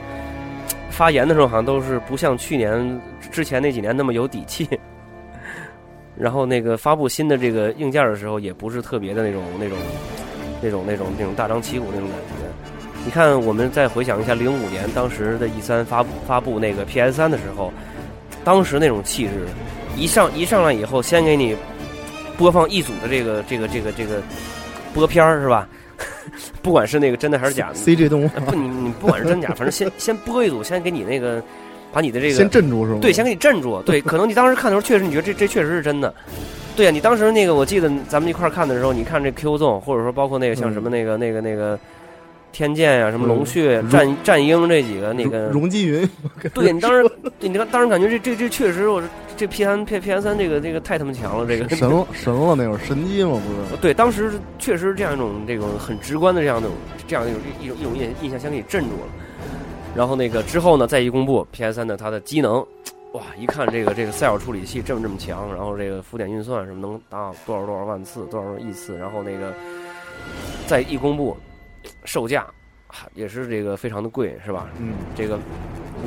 [0.90, 4.68] 发言的时候，好像都是不像去年之前那几年那么有底气。
[6.18, 9.78] 然后那个发布新的这个硬件的时候，也不是特别的那种那种
[10.62, 12.39] 那种那种那种大张旗鼓那种感觉。
[13.06, 17.72] 你看，我们再回想一下零五年当时的 E 三发布发布那个 PS 三的时候，
[18.44, 19.48] 当时那种气质，
[19.96, 21.56] 一上一上来以后，先给你
[22.38, 24.22] 播放一组的这个这个这个这个
[24.94, 25.68] 播片儿是吧？
[26.62, 31.42] 不管是那个真的还是假的，CG 动画呃不，你你不管是真假， 反正先先播一组，先给你那个
[31.92, 33.00] 把你的这个先镇住是吗？
[33.02, 33.82] 对，先给你镇住。
[33.82, 36.14] 对，可能你当时看的时候，确实你觉得这这确实是真的。
[36.76, 41.78] 对呀、你当时那个，我记得咱们一块儿看的时候，你看这 Q 纵，或者说包括那个像什么那个、那个那个
[42.52, 46.10] 天剑呀、什么龙血、嗯战战鹰这几个那个，容容积云，
[46.54, 49.02] 对你当时你当当时感觉这这这确实，我
[49.38, 53.82] 这 P 三 P P S 三这个这个太他妈强了，这个神了神了那会儿神机嘛不是？
[53.82, 56.70] 对，当时确实这样一种这种很直观的这样的
[57.08, 59.08] 这样一种一种一种印印象先给你镇住了。
[59.96, 62.60] 然后那个之后呢，再一公布 PS 三的它的机能，
[63.14, 69.54] 哇，一看这个这个赛尔处理器这么这么强，然后这个浮点运算什么能达多少多少万次，多少亿次，然后那个
[70.68, 71.36] 再一公布
[72.06, 72.46] 售价
[72.88, 74.68] 啊也是这个非常的贵，是吧？
[74.80, 75.40] 嗯，这个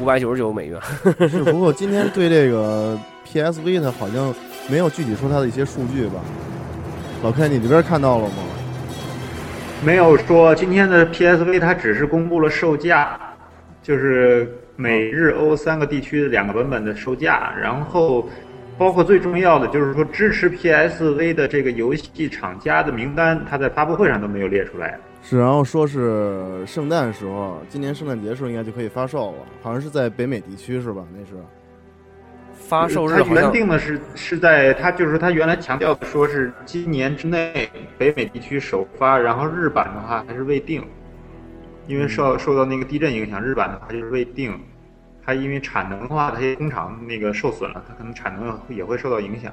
[0.01, 0.81] 五百九十九美元。
[1.29, 4.35] 是不过今天对这个 PS Vita 好像
[4.71, 6.21] 没有具体说它的一些数据吧？
[7.23, 8.35] 老 K，你这边看到了吗？
[9.85, 13.19] 没有说今天的 PSV 它只是公布了售价，
[13.83, 18.29] 就是美日欧三个地区的两个版本的售价，然后
[18.79, 24.99] 包括最重要的就是说支持 PSV 的这个游戏厂家的名单，它在发布会上都没有列出来。
[25.23, 31.05] 是，然后说是圣诞时候，今年圣诞节时候应该就可以发售了，好像是在北美地区是吧？
[31.17, 31.33] 那是。
[32.55, 37.69] 发售日它原定的是是在它就是它原来强调说是今年之内
[37.99, 40.83] 北美地区首发，然后日版的话还是未定，
[41.87, 44.59] 因为受受到那个地震影响，日版的话就是未定。
[45.25, 49.53] 它因为产能的话，它些工厂那个受损了，它可能产能也会受到影响。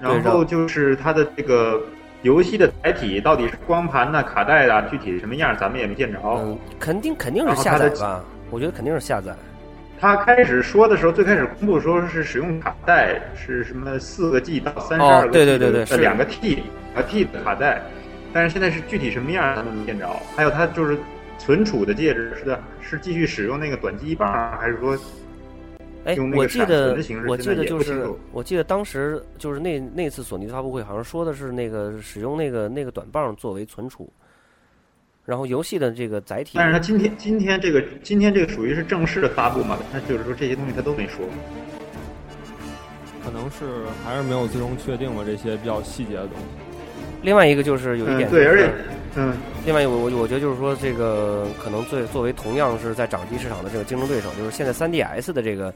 [0.00, 1.78] 然后就是它的这个
[2.22, 6.18] 游戏的载体到底是光盘呐、卡带啊，具体什么样咱们也没见着。
[6.22, 8.22] 嗯，肯定肯定是下载吧？
[8.50, 9.34] 我觉得肯定是下载。
[9.98, 16.62] 他开始说的时候，最开始公布说是使用卡带，是什么四个 G 到三十二个 G 哦对对对对是两个 T
[16.94, 17.82] 两个 T 的卡带，
[18.32, 20.08] 但是现在是具体什么样咱们没见着。
[20.34, 20.98] 还有它就是
[21.38, 24.96] 存储的介质是的，是继续使用那个短记忆棒，还是说
[26.04, 26.96] 哎我记得
[27.26, 34.10] 我记得就是我记得当时就是那那次索尼的发布会，好像说的是那个使用那个那个短棒作为存储，
[35.26, 39.78] 然后游戏的这个载体，但是它今天今天这个今天这个属于是正式的发布嘛？
[39.92, 41.24] 那就是说这些东西它都没说。
[43.22, 46.44] 可能是还是没有最终确定吧，这些比较细节的东西。
[47.22, 48.70] 另外一个就是有一点、嗯，对，而且
[49.16, 49.36] 嗯，
[49.66, 55.74] 另外我我我觉得就是说这个可能最作为同样是在掌机市场的这个竞争对手，就是现在 3DS 的这个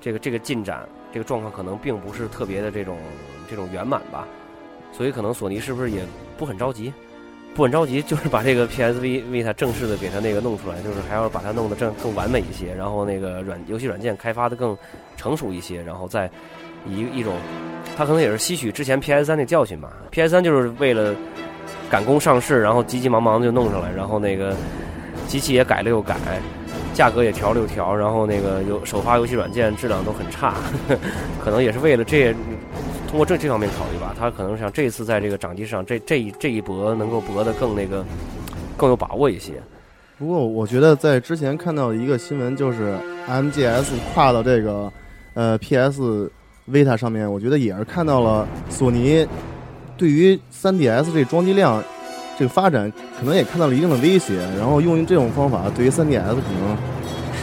[0.00, 2.98] 这个这个进展这个状况可能并不是特别的这种
[3.50, 4.26] 这种圆满吧，
[4.92, 6.02] 所以可能索尼是不是也
[6.36, 6.92] 不很着急？
[7.54, 14.76] 不很着急，就是把这个 PSV Vita 正式的给它那个弄出来，就是还要把它弄得更更完美一些，然后那个软游戏软件开发的更
[15.16, 16.30] 成熟一些，然后再
[16.86, 17.34] 以一种，
[17.96, 19.92] 它可能也是吸取之前 PS 三那教训吧。
[20.12, 21.16] PS 三就是为了
[21.90, 24.54] 赶工上市，然后急急忙忙就弄上来，然后那个
[25.26, 26.16] 机器也改了又改，
[26.94, 30.50] 价格也调了又调，然后那个游首发游戏软件质量都很差，
[30.88, 30.98] 呵 呵
[31.42, 32.32] 可能也是为了这
[33.06, 34.14] 通过这这方面考虑吧。
[34.18, 38.04] 他可能想这次在这个掌机上这这一这一搏能够搏得更那个
[38.76, 39.54] 更有把握一些。
[40.18, 42.94] 不过我觉得在之前看到一个新闻，就是
[43.28, 44.92] MGS 跨到这个
[45.34, 46.30] 呃 PS
[46.68, 49.26] Vita 上面，我觉得也是看到了索尼
[49.98, 51.82] 对于 3DS 这装机量
[52.38, 56.76] 这个发展，可能也看到了一定的威胁，然后用这种方法对于 3DS 可能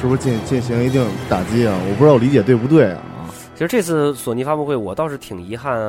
[0.01, 1.77] 是不是进进行一定打击啊？
[1.87, 3.01] 我不知道我理解对不对啊？
[3.53, 5.79] 其实这次索尼发布会，我倒是挺遗憾，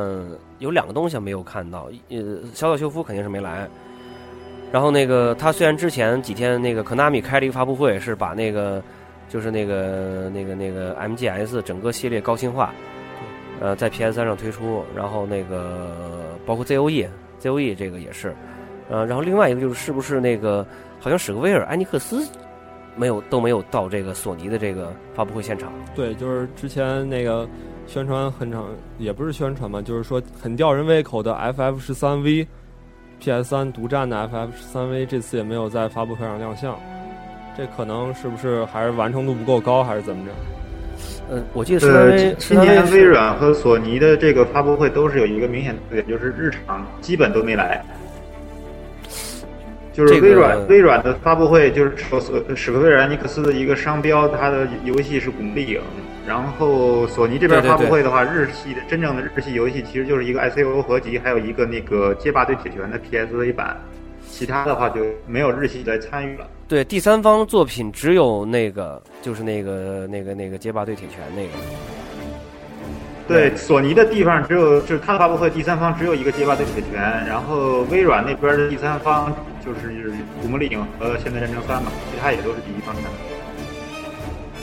[0.59, 1.89] 有两个东西没有看到。
[2.11, 2.19] 呃，
[2.55, 3.69] 小岛秀夫肯定是没来。
[4.73, 8.83] 然后那个他虽然之前几天那个 Konami 开了一个发布会，是把那个
[9.29, 12.73] 就是那个那个那个 MGS 整个系列高清化，
[13.61, 14.85] 呃，在 PS 三上推出。
[14.95, 18.35] 然后那个包括 ZOE，ZOE 这个也是。
[18.89, 20.65] 呃，然后另外一个就是是不是那个
[21.01, 22.25] 好像史克威尔艾尼克斯
[22.95, 25.73] 没有都没有到这个索尼的这个发布会现场。
[25.95, 27.49] 对，就是之前那个
[27.87, 28.67] 宣传很长，
[28.99, 36.79] 也不是宣传嘛，就是说很吊人胃口的 FF 十三 V，PS 三独占的 FF 十三 V，这次也没有在发布会上亮相，
[37.57, 40.33] 这可能是不是还是完成度不够高，还是怎么着？
[41.29, 47.85] 呃，我记得是呃，今年微软和索尼的这个发布会都是有一个明显特点，就是日常基本都没来。
[49.93, 55.81] 就是这个微软，微软的发布会就是索索史克威尔艾尼克斯的一个商标，它的游戏是《古墓丽影》。
[56.29, 63.77] 然后索尼这边发布会的话，日系的真正的日系游戏其实就是一个 ICO 合集，还有一个那个街霸对铁拳的 PSV 版，
[64.29, 66.47] 其他的话就没有日系来参与了。
[66.69, 71.51] 对第三方作品只有那个，就是那个那个那个街霸对铁拳那个。
[73.29, 79.91] 对，索尼的地方只有就是它的发布会第三方只有一个街霸对铁拳，然后微软那边的第三方就是
[80.41, 83.13] 《古墓丽影》和《现代战争三》嘛，其他也都是第一方产品。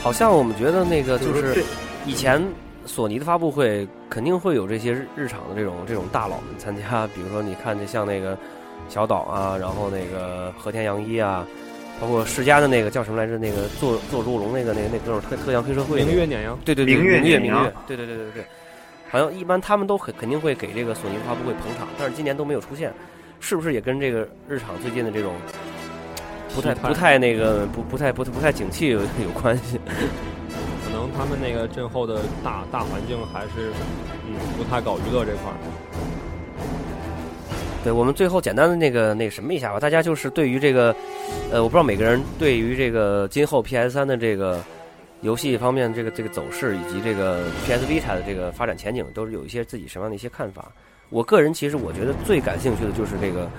[0.01, 1.63] 好像我们觉得那个就就是
[2.05, 2.41] 以前
[2.85, 8.37] 索尼的发布会肯定会有这些日日常的这种这种大佬们参加，比如说你看，就像那个
[8.87, 11.45] 小岛啊，然后那个和田洋一啊，
[12.01, 13.37] 包括世嘉的那个叫什么来着？
[13.37, 18.45] 那个做做猪龙那个那个那哥们儿特特像黑社会那个明月碾阳，对对对，明月明月对对对对对，
[19.09, 22.91] 好像一般他们都肯肯定会给这个索尼发布会捧场，但是今年都没有出现，
[23.39, 25.33] 是不是也跟这个日常最近的这种
[26.53, 29.79] 不太不太那个不不太不不太景气有 有关系？
[30.85, 33.71] 可能他们那个震后的大大环境还是
[34.27, 35.57] 嗯不太搞娱乐这块儿。
[37.83, 40.95] 对我们最后简单的那个那个什么一下吧，大家就是对于这个，
[41.51, 44.63] 呃，我不知道每个人对于这个今后 PS 三的这个
[45.21, 50.71] 游戏方面这个这个走势以及这个 PS Vita 的这个发展前景，都是有一些自己什么样的一些看法。
[51.09, 53.49] 我个人其实我觉得最感兴趣的就是这个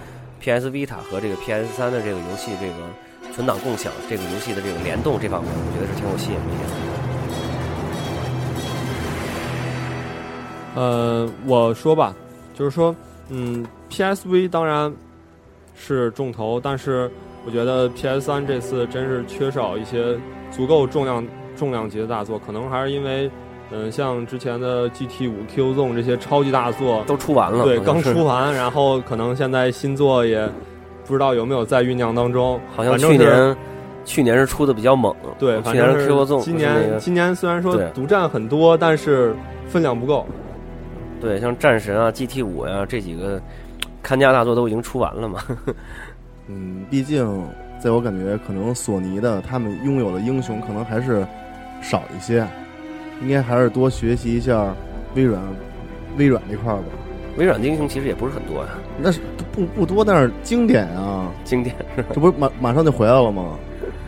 [0.41, 2.75] PS Vita 和这个 PS 三的这个游戏这个
[3.35, 6.57] 存档共享这个游戏的这个联动这方面，我觉得是挺有吸引力
[10.75, 10.81] 的。
[10.81, 12.17] 呃，我说吧，
[12.55, 12.97] 就是说，
[13.29, 13.65] 嗯
[13.95, 14.93] ，PSV 当然
[15.75, 17.11] 是重头，但是
[17.47, 20.17] 我觉得 PS 三这次真是缺少一些
[20.51, 21.25] 足够重量
[21.57, 23.31] 重量级的大作，可能还是因为，
[23.71, 30.49] 嗯、像之前的 GT 五、Q Zone 这些超级大作，都出完了，对，刚出完，然后可能现在新作也
[31.07, 33.57] 不知道有没有在酝酿当中，好像去年
[34.05, 39.35] 去年是出的比较猛，对，去年是反正是 Q 纵，今是那个年今年虽然说独占很多，但是
[39.67, 40.27] 分量不够。
[41.21, 43.41] 对，像战神啊、GT 五呀、这几个
[44.05, 45.41] 看家大作都已经出完了嘛。
[46.47, 47.27] 嗯，毕竟
[47.81, 51.27] 在我感觉，可能索尼的他们拥有的英雄可能还是
[51.83, 52.47] 少一些，
[53.23, 54.73] 应该还是多学习一下
[55.15, 55.43] 微软
[56.19, 56.85] 微软这块儿吧。
[57.37, 59.21] 微软的英雄其实也不是很多呀，那是
[59.53, 61.75] 不不多，但是经典啊，经典。
[62.13, 63.57] 这不是马马上就回来了吗？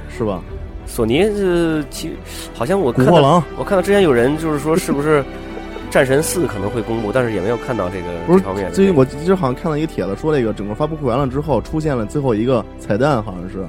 [0.08, 0.40] 是吧？
[0.86, 2.12] 索尼是其
[2.54, 5.24] 好像我看到我看到之前有人就是说是不是
[5.96, 8.70] 战神四可能会公布，但是也没有看到这个不是这方面的。
[8.72, 13.64] 最近我一直好像看到一个帖子，说这个整个发布会完了之后，出现了最后一个彩蛋，好像是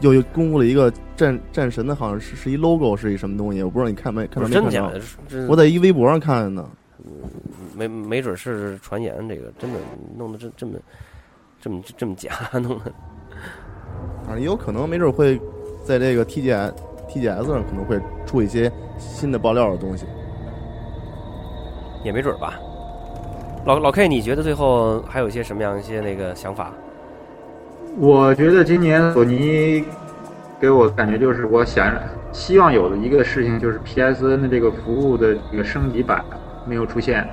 [0.00, 5.46] 又又公布了一个战战神的，好像是是一 logo，是一什么东西，我不知道你看没看到没看到真的假的？？
[5.48, 6.68] 我在一微博上看的呢。
[7.74, 9.78] 没没准是传言，这个真的
[10.18, 10.74] 弄得这这么
[11.58, 12.92] 这么这么假，弄的
[14.28, 15.40] 啊，也有可能，没准会
[15.86, 16.74] 在这个 TGS
[17.08, 20.04] TGS 上可能会出一些新的爆料的东西。
[22.02, 22.54] 也没准吧。
[23.64, 26.72] 老老 K，你觉得最后还有一些什么样一些那个想法？
[27.98, 29.84] 我觉得今年索尼
[30.58, 31.92] 给我感觉就是，我想
[32.32, 36.24] 希望有的一个事情就是 PSN 的这个服务的这个升级版
[36.66, 37.28] 没有出现。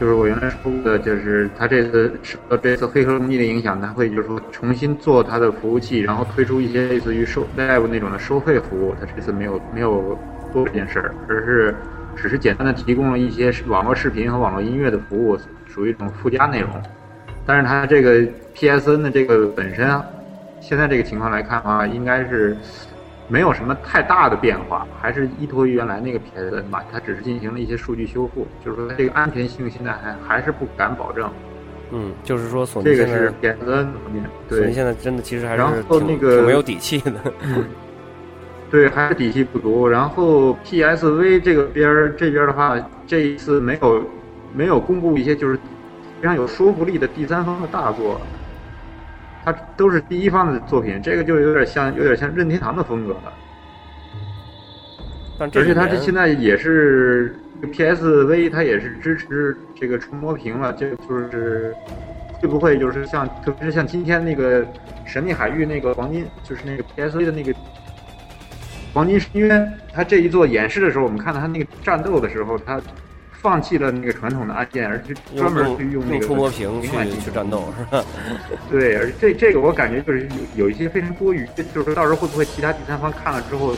[0.00, 8.94] 就是我原来说的，就是它这次受到这次黑客攻击的影响，它会就是说重新做它的服务器，然后推出一些类似于收 Live 那种的收费服务。
[9.00, 10.16] 它这次没有没有
[10.52, 11.74] 做这件事儿，而是
[12.20, 16.70] 只是简单的提供了一些网络视频和网络音乐的服务，属于一种附加内容。
[17.46, 18.20] 但是它这个
[18.54, 20.04] PSN 的这个本身啊，
[20.60, 22.56] 现在这个情况来看的话，应该是
[23.28, 26.84] 没有什么太大的变化，还是依托于原来那个 PSN 吧。
[26.92, 31.30] 它只是进行了一些数据修复，就是说这个安全性现在还还是不敢保证。
[31.90, 37.12] 嗯，就是说索尼这个是 PSN 方面，索尼对现在真的其实还然是挺后那个挺没有底气的。
[38.70, 39.88] 对，还是底气不足。
[39.88, 44.04] 然后 PSV 这个边儿这边儿的话，这一次没有
[44.54, 45.56] 没有公布一些就是
[46.20, 48.20] 非常有说服力的第三方的大作，
[49.44, 53.32] 它都是第一方的作品，这个就有点像有点像任天堂的风格了。
[55.38, 61.74] 但这而且它这现在也是 PSV，它也是支持这个触摸屏了，这个就是
[62.40, 64.66] 会不会就是像特别是像今天那个
[65.06, 67.54] 神秘海域那个黄金，就是那个 PSV 的那个
[68.92, 72.80] 黄金深渊，它这一做演示的时候，我们看到它那个战斗的时候，它
[73.40, 76.88] 放弃了那个传统的按键，而是专门去用用那个触摸屏去
[77.20, 78.04] 去战斗是吧？
[78.70, 80.26] 对，而这这个我感觉就是
[80.56, 83.76] 有有一些非常多余，就是说到时候会不会其他第三方看了之后，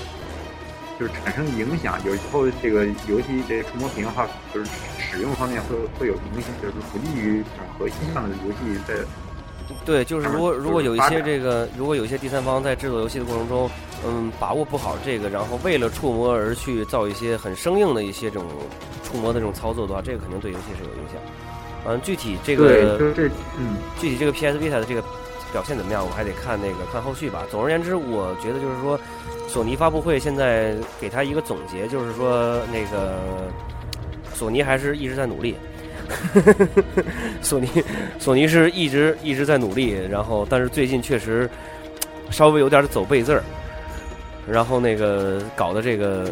[0.98, 1.98] 就是产生影响？
[2.06, 7.42] 有以后这个游戏这个触摸屏的话，就是使用方面会会有影响，就是不利于
[7.78, 8.94] 核心上的游戏在
[9.84, 13.70] 对，就是如果如果有一些这个，如果有一些第三方在制作游戏的过程中，
[14.06, 18.48] 嗯，把握不好这个，然后为了触摸而去造一些很生硬的一些这种
[19.04, 21.20] 触摸的这种操作的话，这个肯定对游戏是有影响。
[21.86, 23.76] 嗯，具体这，个就这嗯。
[23.98, 25.02] 具体这个 PS Vita 的这个
[25.52, 27.44] 表现怎么样，我们还得看那个看后续吧。
[27.50, 29.00] 总而言之，我觉得就是说，
[29.48, 33.18] 索尼发布会现在给他一个总结，就是说那个
[34.34, 35.56] 索尼还是一直在努力。
[37.42, 37.68] 索尼，
[38.18, 41.48] 索尼是一直一直在努力，然后但是最近确实
[42.30, 43.42] 稍微有点走背字儿，
[44.48, 46.30] 然后那个搞的这个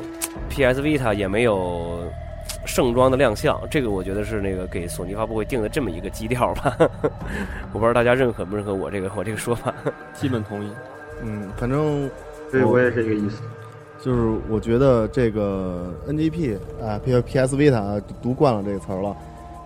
[0.49, 2.03] PS Vita 也没有
[2.64, 6.76] 盛装的亮相，这个我觉得是那个给索尼发布会定的这么一个基调吧。
[7.72, 9.72] 我不知道大家认可不认可我这个我这个说法。
[10.14, 10.70] 基本同意。
[11.22, 12.09] 嗯，反正
[12.53, 13.43] 对，我也是这个意思。
[14.01, 19.16] 就是我觉得这个 NGP 啊，P PS Vita 啊读惯了这个词儿了。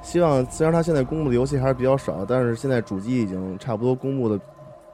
[0.03, 4.39] 希望虽然它现在公布的游戏还是比较少，但是现在主机已经差不多公布的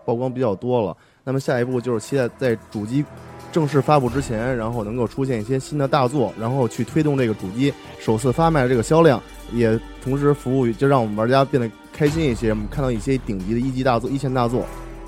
[0.05, 0.97] 曝光比较多了。
[1.25, 3.05] 那么下一步就是期待在主机
[3.51, 9.21] 正式发布之前，然后能够出现一些新的大作，然后去推动这个主机首次发卖的这个销量，
[9.53, 12.51] 也同时服务于就让我们玩家变得开心一些。
[12.51, 14.65] 我们看到一些顶级的一级大作、一线大作，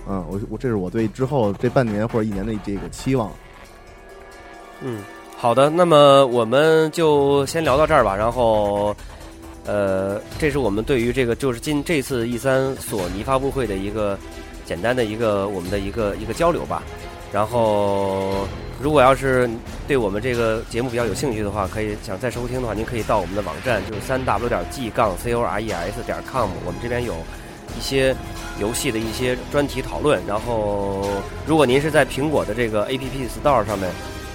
[0.09, 3.31] 嗯，我我这是我对之后这半年或者一年的这个期望。
[4.83, 5.03] 嗯，
[5.37, 8.17] 好的，那么我们就先聊到这儿吧。
[8.17, 8.95] 然后，
[9.71, 14.19] 呃，这是我们对于这个就是今这次 E 三索尼发布会的一个
[14.67, 16.83] 简单的一个我们的一个一个交流吧。
[17.33, 18.49] 然后，
[18.83, 19.49] 如果要是
[19.87, 27.15] 对我们这个节目比较有兴趣的话，可以想再收听的话，您可以到我们的网站，就是三 w 点 g 杠 c o r e s 点 com，我们这边有
[27.79, 28.13] 一些
[28.59, 30.21] 游戏的一些专题讨论。
[30.27, 31.07] 然后，
[31.47, 33.89] 如果您是在苹果的这个 A P P Store 上面。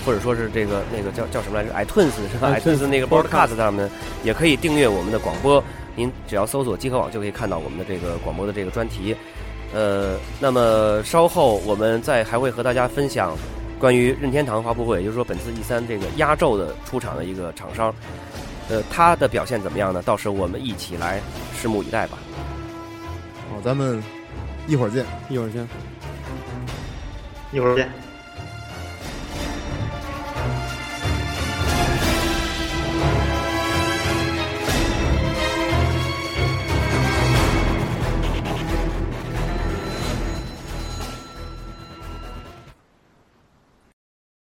[0.05, 3.89] 或者说是这个那个叫叫什么来着？iTunes 是吧 iTunes？iTunes 那个 Broadcast 上面
[4.23, 5.63] 也可以订阅我们的广播，
[5.95, 9.15] 您只要搜索集合网就可以看到我们的这个广播的这个专题。
[9.73, 13.35] 呃，那么稍后我们再还会和大家分享
[13.79, 17.93] 关于任天堂发布会，也就是说本次 E 三这个压轴的出场的一个厂商，
[18.69, 20.01] 呃，他的表现怎么样呢？
[20.03, 21.19] 到时候我们一起来
[21.61, 22.17] 拭目以待吧。
[23.49, 24.01] 好，咱们
[24.67, 25.05] 一会儿见。
[25.29, 25.67] 一会儿见。
[27.51, 28.04] 一会儿见。